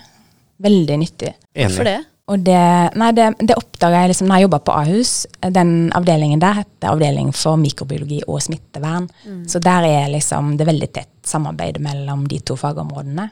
Veldig 0.61 1.01
nyttig. 1.01 1.35
Hvorfor 1.57 1.89
det? 1.89 2.01
Og 2.31 2.45
det, 2.47 2.62
nei, 3.01 3.11
det, 3.16 3.27
det 3.43 3.57
oppdaga 3.59 4.05
jeg 4.05 4.12
liksom 4.12 4.29
når 4.31 4.38
jeg 4.38 4.47
jobba 4.47 4.61
på 4.62 4.77
Ahus. 4.79 5.14
Den 5.57 5.73
avdelingen 5.97 6.43
der 6.43 6.61
heter 6.61 6.93
avdeling 6.93 7.33
for 7.35 7.59
mikrobiologi 7.59 8.21
og 8.29 8.38
smittevern. 8.45 9.09
Mm. 9.27 9.43
Så 9.51 9.62
der 9.64 9.87
er 9.88 10.12
liksom 10.12 10.55
det 10.61 10.69
veldig 10.69 10.90
tett 10.95 11.12
samarbeid 11.27 11.81
mellom 11.83 12.29
de 12.31 12.38
to 12.47 12.55
fagområdene. 12.61 13.27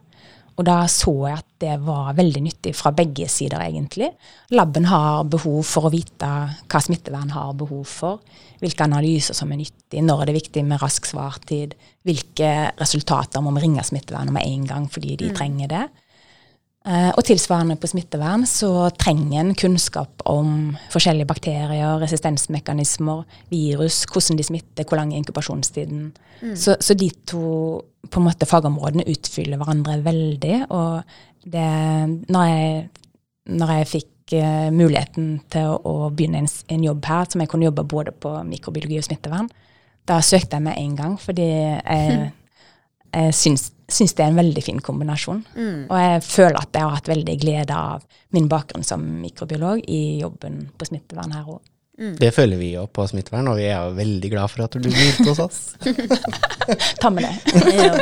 Og 0.58 0.66
da 0.66 0.80
så 0.90 1.12
jeg 1.28 1.38
at 1.38 1.46
det 1.62 1.76
var 1.87 2.16
veldig 2.18 2.40
nyttig 2.42 2.72
fra 2.74 2.90
begge 2.90 3.28
sider, 3.30 3.62
egentlig. 3.62 4.08
Laben 4.50 4.88
har 4.90 5.28
behov 5.30 5.61
for 5.66 5.87
å 5.87 5.92
vite 5.94 6.30
hva 6.66 6.80
smittevern 6.82 7.30
har 7.30 7.52
behov 7.61 7.84
for. 7.87 8.18
Hvilke 8.58 8.88
analyser 8.88 9.38
som 9.38 9.52
er 9.54 9.61
nyttig, 9.61 10.02
når 10.02 10.24
er 10.24 10.30
det 10.30 10.38
viktig 10.40 10.64
med 10.66 10.82
rask 10.82 11.06
svartid. 11.06 11.76
Hvilke 12.02 12.72
resultater 12.80 13.44
må 13.44 13.54
vi 13.54 13.68
ringe 13.68 13.87
smittevernet 13.87 14.34
med 14.34 14.50
en 14.50 14.66
gang 14.66 14.90
fordi 14.90 15.14
de 15.20 15.30
mm. 15.30 15.38
trenger 15.38 15.70
det. 15.70 15.87
Eh, 16.86 17.10
og 17.10 17.24
tilsvarende 17.26 17.74
på 17.76 17.88
smittevern 17.90 18.44
så 18.46 18.88
trenger 18.96 19.40
en 19.42 19.56
kunnskap 19.58 20.22
om 20.30 20.76
forskjellige 20.92 21.26
bakterier, 21.28 21.98
resistensmekanismer, 22.00 23.24
virus, 23.50 24.04
hvordan 24.08 24.38
de 24.38 24.46
smitter, 24.46 24.86
hvor 24.86 25.00
lang 25.00 25.12
er 25.12 25.18
inkubasjonstiden. 25.18 26.06
Mm. 26.40 26.54
Så, 26.54 26.76
så, 26.80 26.94
de 26.94 27.10
to 27.26 27.82
på 28.08 28.20
en 28.20 28.28
måte 28.28 28.46
fagområdene 28.46 29.08
utfyller 29.10 29.58
hverandre 29.58 29.98
veldig. 30.06 30.54
Og 30.70 31.02
det, 31.50 31.66
når, 32.30 32.46
jeg, 32.46 32.88
når 33.58 33.74
jeg 33.74 33.90
fikk 33.96 34.36
uh, 34.38 34.70
muligheten 34.72 35.32
til 35.50 35.74
å, 35.74 35.76
å 35.82 36.10
begynne 36.14 36.44
en, 36.44 36.50
en, 36.70 36.88
jobb 36.88 37.10
her, 37.10 37.26
som 37.28 37.42
jeg 37.42 37.50
kunne 37.50 37.66
jobbe 37.68 37.84
både 37.90 38.14
på 38.14 38.32
mikrobiologi 38.48 39.02
og 39.02 39.08
smittevern, 39.10 39.50
da 40.08 40.22
søkte 40.24 40.56
jeg 40.56 40.70
med 40.70 40.78
en 40.78 40.96
gang, 40.96 41.18
fordi 41.20 41.50
jeg, 41.50 42.30
jeg 43.12 43.34
syns 43.36 43.70
syns 43.88 44.12
det 44.16 44.24
er 44.24 44.32
en 44.32 44.38
veldig 44.38 44.62
fin 44.64 44.80
kombinasjon. 44.84 45.40
Mm. 45.56 45.80
Og 45.88 45.96
jeg 45.96 46.20
føler 46.26 46.60
at 46.60 46.76
jeg 46.76 46.84
har 46.84 46.94
hatt 46.98 47.10
veldig 47.10 47.36
glede 47.40 47.76
av 47.76 48.04
min 48.36 48.48
bakgrunn 48.50 48.84
som 48.84 49.04
mikrobiolog 49.22 49.80
i 49.88 50.20
jobben 50.20 50.66
på 50.76 50.88
smittevern 50.90 51.32
her 51.32 51.48
òg. 51.48 51.62
Mm. 51.98 52.12
Det 52.20 52.30
føler 52.36 52.60
vi 52.60 52.74
jo 52.76 52.84
på 52.94 53.08
smittevern, 53.10 53.48
og 53.50 53.58
vi 53.58 53.66
er 53.66 53.88
jo 53.88 53.96
veldig 53.96 54.30
glad 54.30 54.52
for 54.52 54.66
at 54.66 54.76
du 54.76 54.86
begynte 54.86 55.32
hos 55.32 55.40
oss. 55.42 55.62
Ta 57.02 57.10
med 57.10 57.26
det. 57.26 57.34
ja. 57.80 57.96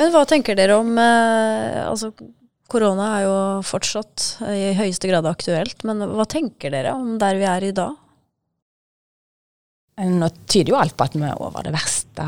Men 0.00 0.12
hva 0.12 0.26
tenker 0.28 0.58
dere 0.58 0.76
om 0.80 0.92
eh, 1.00 1.80
altså, 1.86 2.10
Korona 2.70 3.06
er 3.14 3.24
jo 3.24 3.38
fortsatt 3.66 4.26
i 4.52 4.72
høyeste 4.76 5.08
grad 5.08 5.28
aktuelt, 5.30 5.84
men 5.88 6.02
hva 6.12 6.26
tenker 6.28 6.74
dere 6.74 6.92
om 6.98 7.14
der 7.20 7.40
vi 7.40 7.48
er 7.48 7.68
i 7.70 7.74
dag? 7.76 7.96
Nå 10.00 10.28
tyder 10.48 10.74
jo 10.74 10.80
alt 10.80 10.96
på 10.96 11.06
at 11.06 11.16
vi 11.16 11.24
er 11.28 11.40
over 11.40 11.64
det 11.64 11.72
verste 11.76 12.26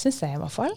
Syns 0.00 0.22
jeg, 0.24 0.36
i 0.36 0.40
hvert 0.40 0.54
fall. 0.54 0.76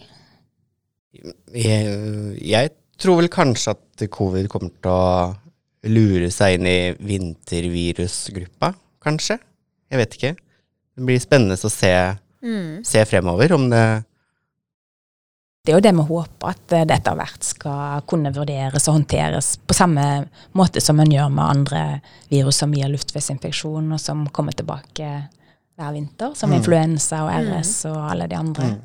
Jeg, 1.54 1.94
jeg, 2.42 2.72
tror 3.00 3.18
vel 3.22 3.30
kanskje 3.32 3.74
at 3.74 4.04
covid 4.12 4.48
kommer 4.52 4.72
til 4.82 4.92
å 4.92 5.90
lure 5.90 6.30
seg 6.32 6.58
inn 6.58 6.68
i 6.68 6.78
vintervirusgruppa, 6.94 8.72
kanskje. 9.04 9.38
Jeg 9.90 10.00
vet 10.00 10.16
ikke. 10.18 10.32
Det 10.94 11.06
blir 11.08 11.22
spennende 11.22 11.58
å 11.58 11.72
se, 11.72 11.92
mm. 12.44 12.84
se 12.86 13.02
fremover 13.08 13.56
om 13.56 13.70
det 13.72 13.86
det 15.64 15.72
er 15.72 15.78
jo 15.78 15.80
det 15.80 15.92
vi 15.96 16.02
håper, 16.04 16.50
at 16.50 16.72
det 16.84 16.92
etter 16.92 17.14
hvert 17.16 17.46
skal 17.48 18.02
kunne 18.04 18.34
vurderes 18.36 18.84
og 18.84 18.98
håndteres 18.98 19.54
på 19.64 19.72
samme 19.72 20.02
måte 20.52 20.82
som 20.84 20.98
en 21.00 21.08
gjør 21.08 21.30
med 21.32 21.44
andre 21.44 21.84
virus 22.28 22.58
som 22.60 22.74
gir 22.76 22.90
luftveisinfeksjon, 22.92 23.94
og 23.96 24.02
som 24.02 24.26
kommer 24.28 24.52
tilbake 24.52 25.08
hver 25.80 25.94
vinter, 25.96 26.34
som 26.36 26.52
mm. 26.52 26.58
influensa 26.58 27.22
og 27.24 27.32
RS 27.46 27.72
og 27.88 27.96
alle 27.96 28.28
de 28.28 28.36
andre. 28.36 28.68
Mm. 28.74 28.82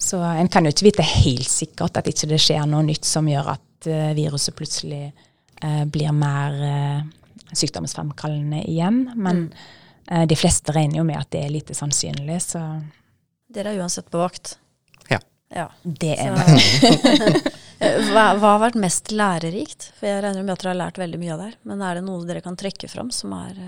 Så 0.00 0.20
en 0.24 0.48
kan 0.48 0.64
jo 0.64 0.72
ikke 0.72 0.86
vite 0.88 1.04
helt 1.04 1.50
sikkert 1.50 1.98
at 2.00 2.08
ikke 2.08 2.30
det 2.30 2.40
skjer 2.40 2.64
noe 2.68 2.80
nytt 2.86 3.04
som 3.04 3.28
gjør 3.28 3.52
at 3.52 3.88
uh, 3.90 4.12
viruset 4.16 4.56
plutselig 4.56 5.10
uh, 5.60 5.84
blir 5.84 6.14
mer 6.16 6.56
uh, 6.64 7.02
sykdomsfremkallende 7.52 8.62
igjen. 8.70 9.02
Men 9.14 9.50
mm. 9.50 10.24
de 10.30 10.36
fleste 10.38 10.72
regner 10.74 10.98
jo 11.00 11.04
med 11.06 11.18
at 11.20 11.28
det 11.34 11.42
er 11.44 11.52
lite 11.52 11.74
sannsynlig, 11.76 12.38
så 12.42 12.62
Dere 13.50 13.72
er 13.74 13.80
uansett 13.82 14.06
på 14.10 14.18
vakt? 14.18 14.52
Ja. 15.10 15.18
ja. 15.50 15.66
Det 15.82 16.14
er 16.14 16.36
vi. 16.38 16.58
hva, 18.12 18.24
hva, 18.38 18.52
har 18.54 18.60
vært 18.62 18.78
mest 18.78 19.10
lærerikt? 19.10 19.88
For 19.98 20.06
jeg 20.06 20.22
regner 20.22 20.46
med 20.46 20.54
at 20.54 20.62
dere 20.62 20.72
har 20.72 20.78
lært 20.84 21.00
veldig 21.02 21.20
mye 21.20 21.34
av 21.34 21.42
det. 21.42 21.48
her. 21.50 21.58
Men 21.66 21.82
er 21.82 21.98
det 21.98 22.04
noe 22.06 22.26
dere 22.28 22.42
kan 22.46 22.58
trekke 22.58 22.90
fram 22.90 23.10
som 23.14 23.34
er 23.40 23.58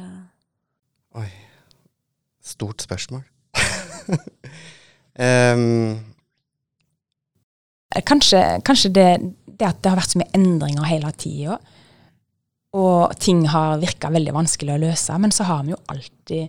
Oi. 1.19 1.29
Stort 2.43 2.87
spørsmål. 2.87 3.27
um, 5.19 6.01
Kanskje, 8.09 8.41
kanskje 8.65 8.91
det, 8.95 9.09
det, 9.47 9.67
at 9.69 9.81
det 9.83 9.93
har 9.93 9.99
vært 9.99 10.15
så 10.15 10.21
mye 10.23 10.35
endringer 10.37 10.89
hele 10.89 11.13
tida. 11.13 11.59
og 12.73 13.13
ting 13.21 13.43
har 13.53 13.83
virka 13.83 14.09
veldig 14.09 14.33
vanskelig 14.33 14.73
å 14.73 14.81
løse, 14.81 15.17
men 15.21 15.33
så 15.35 15.45
har 15.45 15.65
vi 15.67 15.75
jo 15.75 15.81
alltid 15.93 16.49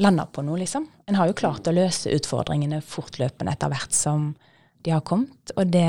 landa 0.00 0.24
på 0.24 0.42
noe, 0.46 0.56
liksom. 0.62 0.86
En 1.06 1.18
har 1.18 1.28
jo 1.28 1.36
klart 1.36 1.68
å 1.68 1.74
løse 1.76 2.12
utfordringene 2.16 2.80
fortløpende 2.80 3.52
etter 3.52 3.68
hvert 3.68 3.92
som 3.92 4.30
de 4.80 4.94
har 4.94 5.04
kommet. 5.04 5.52
Og 5.56 5.68
det, 5.68 5.86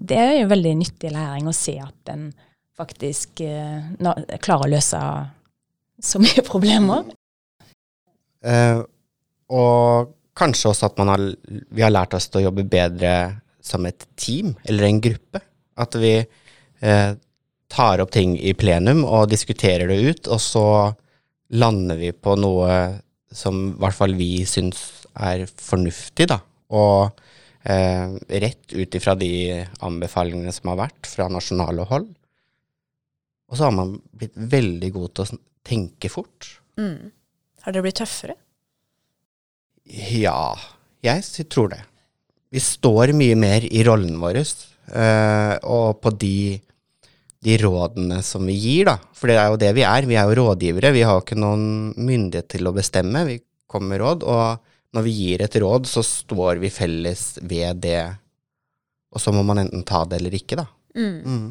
det 0.00 0.16
er 0.16 0.34
jo 0.38 0.50
veldig 0.52 0.74
nyttig 0.80 1.12
læring 1.12 1.50
å 1.50 1.56
se 1.56 1.76
at 1.82 2.12
en 2.14 2.30
faktisk 2.74 3.44
eh, 3.44 3.84
klarer 4.42 4.66
å 4.66 4.72
løse 4.72 5.00
så 6.00 6.20
mye 6.22 6.44
problemer. 6.52 7.12
Eh, 8.44 8.80
og 9.54 10.12
kanskje 10.36 10.72
også 10.72 10.90
at 10.90 11.04
har, 11.12 11.24
vi 11.44 11.84
har 11.84 11.92
lært 11.92 12.16
oss 12.16 12.30
til 12.30 12.42
å 12.42 12.48
jobbe 12.48 12.66
bedre 12.66 13.14
som 13.64 13.86
et 13.88 14.06
team, 14.20 14.54
eller 14.64 14.88
en 14.88 15.00
gruppe. 15.04 15.40
At 15.80 15.96
vi 15.98 16.14
eh, 16.20 17.12
tar 17.72 18.02
opp 18.04 18.12
ting 18.14 18.36
i 18.38 18.54
plenum 18.54 19.02
og 19.04 19.30
diskuterer 19.32 19.90
det 19.90 20.00
ut, 20.04 20.28
og 20.28 20.42
så 20.42 20.66
lander 21.54 21.98
vi 22.00 22.12
på 22.12 22.36
noe 22.40 22.74
som 23.34 23.60
i 23.72 23.78
hvert 23.82 23.96
fall 23.96 24.14
vi 24.18 24.44
syns 24.46 24.82
er 25.14 25.46
fornuftig, 25.48 26.28
da. 26.30 26.38
Og 26.74 27.10
eh, 27.66 28.14
rett 28.44 28.74
ut 28.74 28.98
ifra 28.98 29.16
de 29.18 29.32
anbefalingene 29.84 30.54
som 30.54 30.72
har 30.72 30.84
vært 30.84 31.10
fra 31.10 31.28
nasjonale 31.32 31.86
hold. 31.90 32.08
Og 33.50 33.58
så 33.58 33.68
har 33.68 33.74
man 33.76 33.96
blitt 34.14 34.36
veldig 34.36 34.90
god 34.94 35.14
til 35.14 35.26
å 35.26 35.42
tenke 35.66 36.10
fort. 36.12 36.54
Mm. 36.80 37.10
Har 37.64 37.74
dere 37.74 37.86
blitt 37.86 38.00
tøffere? 38.02 38.36
Ja, 39.84 40.54
jeg 41.04 41.46
tror 41.52 41.70
det. 41.74 41.82
Vi 42.54 42.62
står 42.62 43.14
mye 43.18 43.34
mer 43.38 43.66
i 43.66 43.82
rollen 43.86 44.20
vår, 44.22 44.38
uh, 44.94 45.54
og 45.66 45.98
på 46.04 46.14
de 46.22 46.36
de 47.44 47.58
rådene 47.60 48.22
som 48.24 48.46
vi 48.48 48.54
gir, 48.56 48.88
da. 48.88 48.96
For 49.12 49.28
det 49.28 49.36
er 49.36 49.50
jo 49.52 49.58
det 49.60 49.72
vi 49.76 49.82
er. 49.84 50.06
Vi 50.08 50.16
er 50.16 50.30
jo 50.30 50.36
rådgivere. 50.38 50.94
Vi 50.96 51.02
har 51.04 51.20
ikke 51.20 51.36
noen 51.36 51.92
myndighet 51.92 52.48
til 52.54 52.70
å 52.70 52.72
bestemme. 52.72 53.20
Vi 53.28 53.36
kommer 53.68 53.92
med 53.92 54.00
råd, 54.00 54.24
og 54.24 54.96
når 54.96 55.04
vi 55.04 55.12
gir 55.18 55.44
et 55.44 55.58
råd, 55.60 55.88
så 55.90 56.00
står 56.06 56.62
vi 56.62 56.72
felles 56.72 57.26
ved 57.42 57.82
det. 57.84 58.00
Og 59.12 59.20
så 59.20 59.34
må 59.34 59.44
man 59.46 59.60
enten 59.60 59.84
ta 59.86 60.04
det 60.08 60.22
eller 60.22 60.38
ikke, 60.38 60.56
da. 60.62 60.66
Mm. 60.96 61.20
Mm. 61.20 61.46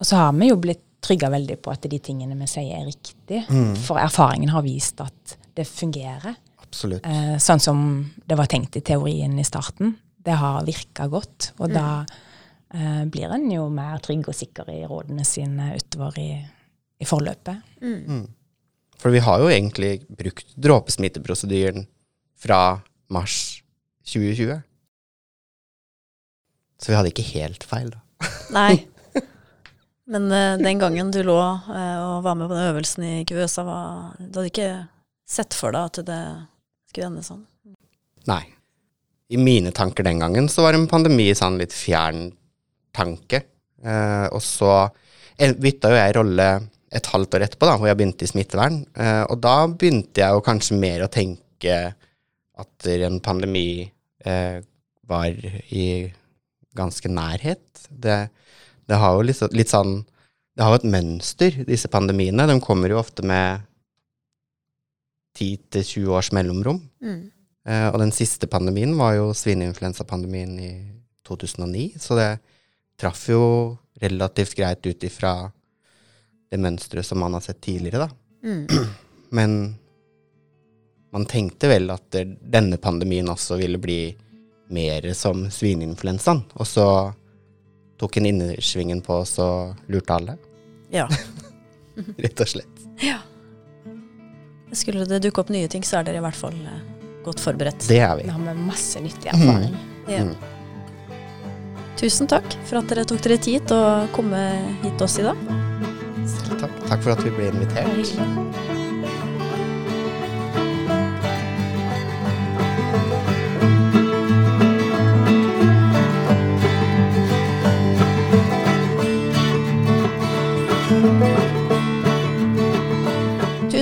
Og 0.00 0.08
så 0.08 0.20
har 0.20 0.36
vi 0.36 0.50
jo 0.50 0.60
blitt 0.60 0.84
trygga 1.00 1.30
veldig 1.32 1.56
på 1.64 1.72
at 1.72 1.88
de 1.88 2.00
tingene 2.02 2.36
vi 2.36 2.48
sier, 2.50 2.82
er 2.82 2.88
riktig. 2.90 3.40
Mm. 3.48 3.72
For 3.80 4.00
erfaringen 4.02 4.52
har 4.52 4.66
vist 4.66 5.00
at 5.00 5.38
det 5.56 5.64
fungerer. 5.68 6.36
Absolutt. 6.70 7.06
Eh, 7.06 7.36
sånn 7.42 7.60
som 7.60 7.84
det 8.26 8.38
var 8.38 8.48
tenkt 8.50 8.78
i 8.78 8.84
teorien 8.86 9.36
i 9.38 9.46
starten. 9.46 9.96
Det 10.20 10.38
har 10.38 10.64
virka 10.66 11.08
godt. 11.10 11.52
Og 11.58 11.72
da 11.74 12.02
mm 12.02 12.18
eh, 12.74 13.04
blir 13.04 13.32
en 13.34 13.48
jo 13.50 13.66
mer 13.72 14.00
trygg 14.04 14.28
og 14.30 14.36
sikker 14.36 14.70
i 14.72 14.82
rådene 14.88 15.24
sine 15.26 15.72
utover 15.76 16.18
i, 16.20 16.30
i 17.00 17.08
forløpet. 17.08 17.62
Mm. 17.82 17.98
Mm. 18.06 18.26
For 19.00 19.14
vi 19.14 19.22
har 19.24 19.40
jo 19.40 19.50
egentlig 19.50 19.92
brukt 20.08 20.54
dråpesmitteprosedyren 20.60 21.86
fra 22.40 22.80
mars 23.12 23.62
2020. 24.10 24.60
Så 26.80 26.92
vi 26.92 26.96
hadde 26.96 27.12
ikke 27.12 27.30
helt 27.34 27.64
feil, 27.68 27.92
da. 27.92 28.00
Nei. 28.56 28.86
Men 30.10 30.26
uh, 30.32 30.58
den 30.58 30.80
gangen 30.80 31.12
du 31.14 31.20
lå 31.22 31.38
uh, 31.38 31.98
og 32.02 32.24
var 32.24 32.34
med 32.34 32.48
på 32.50 32.56
den 32.56 32.72
øvelsen 32.72 33.04
i 33.06 33.12
Kuvøsa, 33.28 33.62
var, 33.62 34.16
du 34.18 34.40
hadde 34.40 34.50
ikke 34.50 34.70
sett 35.30 35.54
for 35.54 35.76
deg 35.76 35.86
at 35.86 36.00
det 36.08 36.22
skulle 36.90 37.10
ende 37.10 37.24
sånn? 37.26 37.44
Nei. 38.30 38.42
I 39.30 39.38
mine 39.38 39.70
tanker 39.74 40.04
den 40.06 40.20
gangen 40.22 40.50
så 40.50 40.66
var 40.66 40.74
en 40.74 40.88
pandemi 40.90 41.28
sånn 41.38 41.60
litt 41.60 41.74
fjern 41.74 42.32
tanke. 42.96 43.44
Eh, 43.80 44.26
og 44.34 44.42
så 44.42 44.72
bytta 45.38 45.92
jo 45.92 46.00
jeg 46.00 46.16
rolle 46.18 46.48
et 46.90 47.06
halvt 47.12 47.36
år 47.38 47.44
etterpå, 47.46 47.68
da, 47.68 47.76
hvor 47.78 47.86
jeg 47.86 47.98
begynte 48.00 48.26
i 48.26 48.30
smittevern. 48.30 48.80
Eh, 48.98 49.22
og 49.30 49.38
da 49.44 49.54
begynte 49.70 50.24
jeg 50.24 50.34
jo 50.34 50.44
kanskje 50.44 50.78
mer 50.82 51.06
å 51.06 51.12
tenke 51.12 51.78
at 52.60 52.90
en 52.90 53.20
pandemi 53.24 53.86
eh, 54.26 54.58
var 55.08 55.30
i 55.70 55.86
ganske 56.76 57.10
nærhet. 57.10 57.86
Det, 57.88 58.18
det 58.90 58.98
har 58.98 59.16
jo 59.16 59.26
litt, 59.26 59.42
litt, 59.54 59.70
sånn 59.70 60.00
Det 60.54 60.66
har 60.66 60.74
jo 60.74 60.80
et 60.82 60.92
mønster, 60.92 61.62
disse 61.68 61.88
pandemiene. 61.88 62.48
De 62.50 62.58
kommer 62.62 62.92
jo 62.92 62.98
ofte 63.00 63.24
med 63.26 63.62
10-20 65.38 66.08
års 66.08 66.32
mellomrom. 66.32 66.80
Mm. 67.02 67.30
Eh, 67.68 67.88
og 67.90 67.98
den 68.02 68.12
siste 68.14 68.48
pandemien 68.50 68.96
var 68.98 69.16
jo 69.18 69.30
svineinfluensapandemien 69.36 70.56
i 70.60 70.72
2009, 71.28 71.92
så 72.00 72.16
det 72.18 72.30
traff 73.00 73.28
jo 73.30 73.42
relativt 74.00 74.56
greit 74.58 74.86
ut 74.86 75.04
ifra 75.04 75.34
det 76.50 76.58
mønsteret 76.58 77.06
som 77.06 77.20
man 77.22 77.36
har 77.36 77.44
sett 77.44 77.60
tidligere, 77.62 78.08
da. 78.08 78.10
Mm. 78.44 78.66
Men 79.36 79.56
man 81.10 81.26
tenkte 81.26 81.70
vel 81.70 81.90
at 81.94 82.16
denne 82.40 82.78
pandemien 82.82 83.28
også 83.30 83.58
ville 83.60 83.78
bli 83.82 84.02
mer 84.70 85.06
som 85.18 85.44
svineinfluensaen. 85.50 86.44
Og 86.54 86.66
så 86.66 86.86
tok 88.00 88.16
en 88.18 88.30
innersvingen 88.30 89.02
på 89.04 89.20
oss 89.22 89.36
og 89.42 89.90
lurte 89.90 90.16
alle. 90.16 90.36
Ja. 90.94 91.06
Rett 92.24 92.42
og 92.42 92.50
slett. 92.54 92.86
Ja. 93.02 93.18
Skulle 94.72 95.04
det 95.08 95.20
dukke 95.24 95.42
opp 95.42 95.50
nye 95.50 95.68
ting, 95.70 95.84
så 95.86 96.00
er 96.00 96.08
dere 96.08 96.20
i 96.20 96.24
hvert 96.24 96.38
fall 96.38 96.56
eh, 96.70 96.80
godt 97.26 97.42
forberedt. 97.42 97.88
Det 97.90 98.00
er 98.00 98.16
vi. 98.20 98.28
Vi 98.28 98.34
har 98.34 98.42
med 98.44 98.64
masse 98.68 99.02
nyttig 99.02 99.32
erfaring. 99.32 99.74
Mm. 99.74 100.10
Ja. 100.10 100.24
Mm. 100.24 100.36
Tusen 102.00 102.30
takk 102.30 102.46
for 102.64 102.80
at 102.80 102.88
dere 102.88 103.04
tok 103.04 103.20
dere 103.26 103.36
tid 103.42 103.66
til 103.68 103.76
å 103.76 104.06
komme 104.14 104.40
hit 104.84 104.94
til 104.94 105.04
oss 105.04 105.18
i 105.20 105.26
dag. 105.26 105.48
Takk. 106.60 106.70
Takk 106.88 107.02
for 107.02 107.12
at 107.16 107.24
vi 107.26 107.34
ble 107.34 107.50
invitert. 107.52 108.79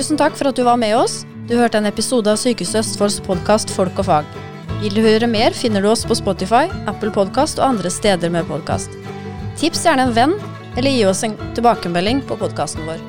Tusen 0.09 0.17
takk 0.17 0.39
for 0.39 0.49
at 0.49 0.57
du 0.57 0.63
var 0.65 0.79
med 0.81 0.95
oss. 0.97 1.19
Du 1.45 1.51
hørte 1.53 1.77
en 1.77 1.85
episode 1.85 2.31
av 2.31 2.39
Sykehuset 2.41 2.79
Østfolds 2.79 3.19
podkast 3.27 3.69
Folk 3.69 3.99
og 4.01 4.07
fag. 4.07 4.31
Vil 4.81 4.95
du 4.97 5.03
høre 5.05 5.27
mer, 5.29 5.53
finner 5.53 5.85
du 5.85 5.89
oss 5.91 6.01
på 6.01 6.17
Spotify, 6.17 6.63
Apple 6.89 7.11
Podkast 7.13 7.61
og 7.61 7.67
andre 7.67 7.91
steder 7.93 8.33
med 8.33 8.49
podkast. 8.49 8.97
Tips 9.61 9.83
gjerne 9.85 10.07
en 10.07 10.15
venn, 10.15 10.33
eller 10.73 10.97
gi 10.97 11.05
oss 11.05 11.21
en 11.27 11.37
tilbakemelding 11.53 12.23
på 12.25 12.39
podkasten 12.41 12.89
vår. 12.89 13.05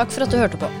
Takk 0.00 0.10
for 0.16 0.26
at 0.26 0.34
du 0.34 0.40
hørte 0.42 0.58
på. 0.58 0.72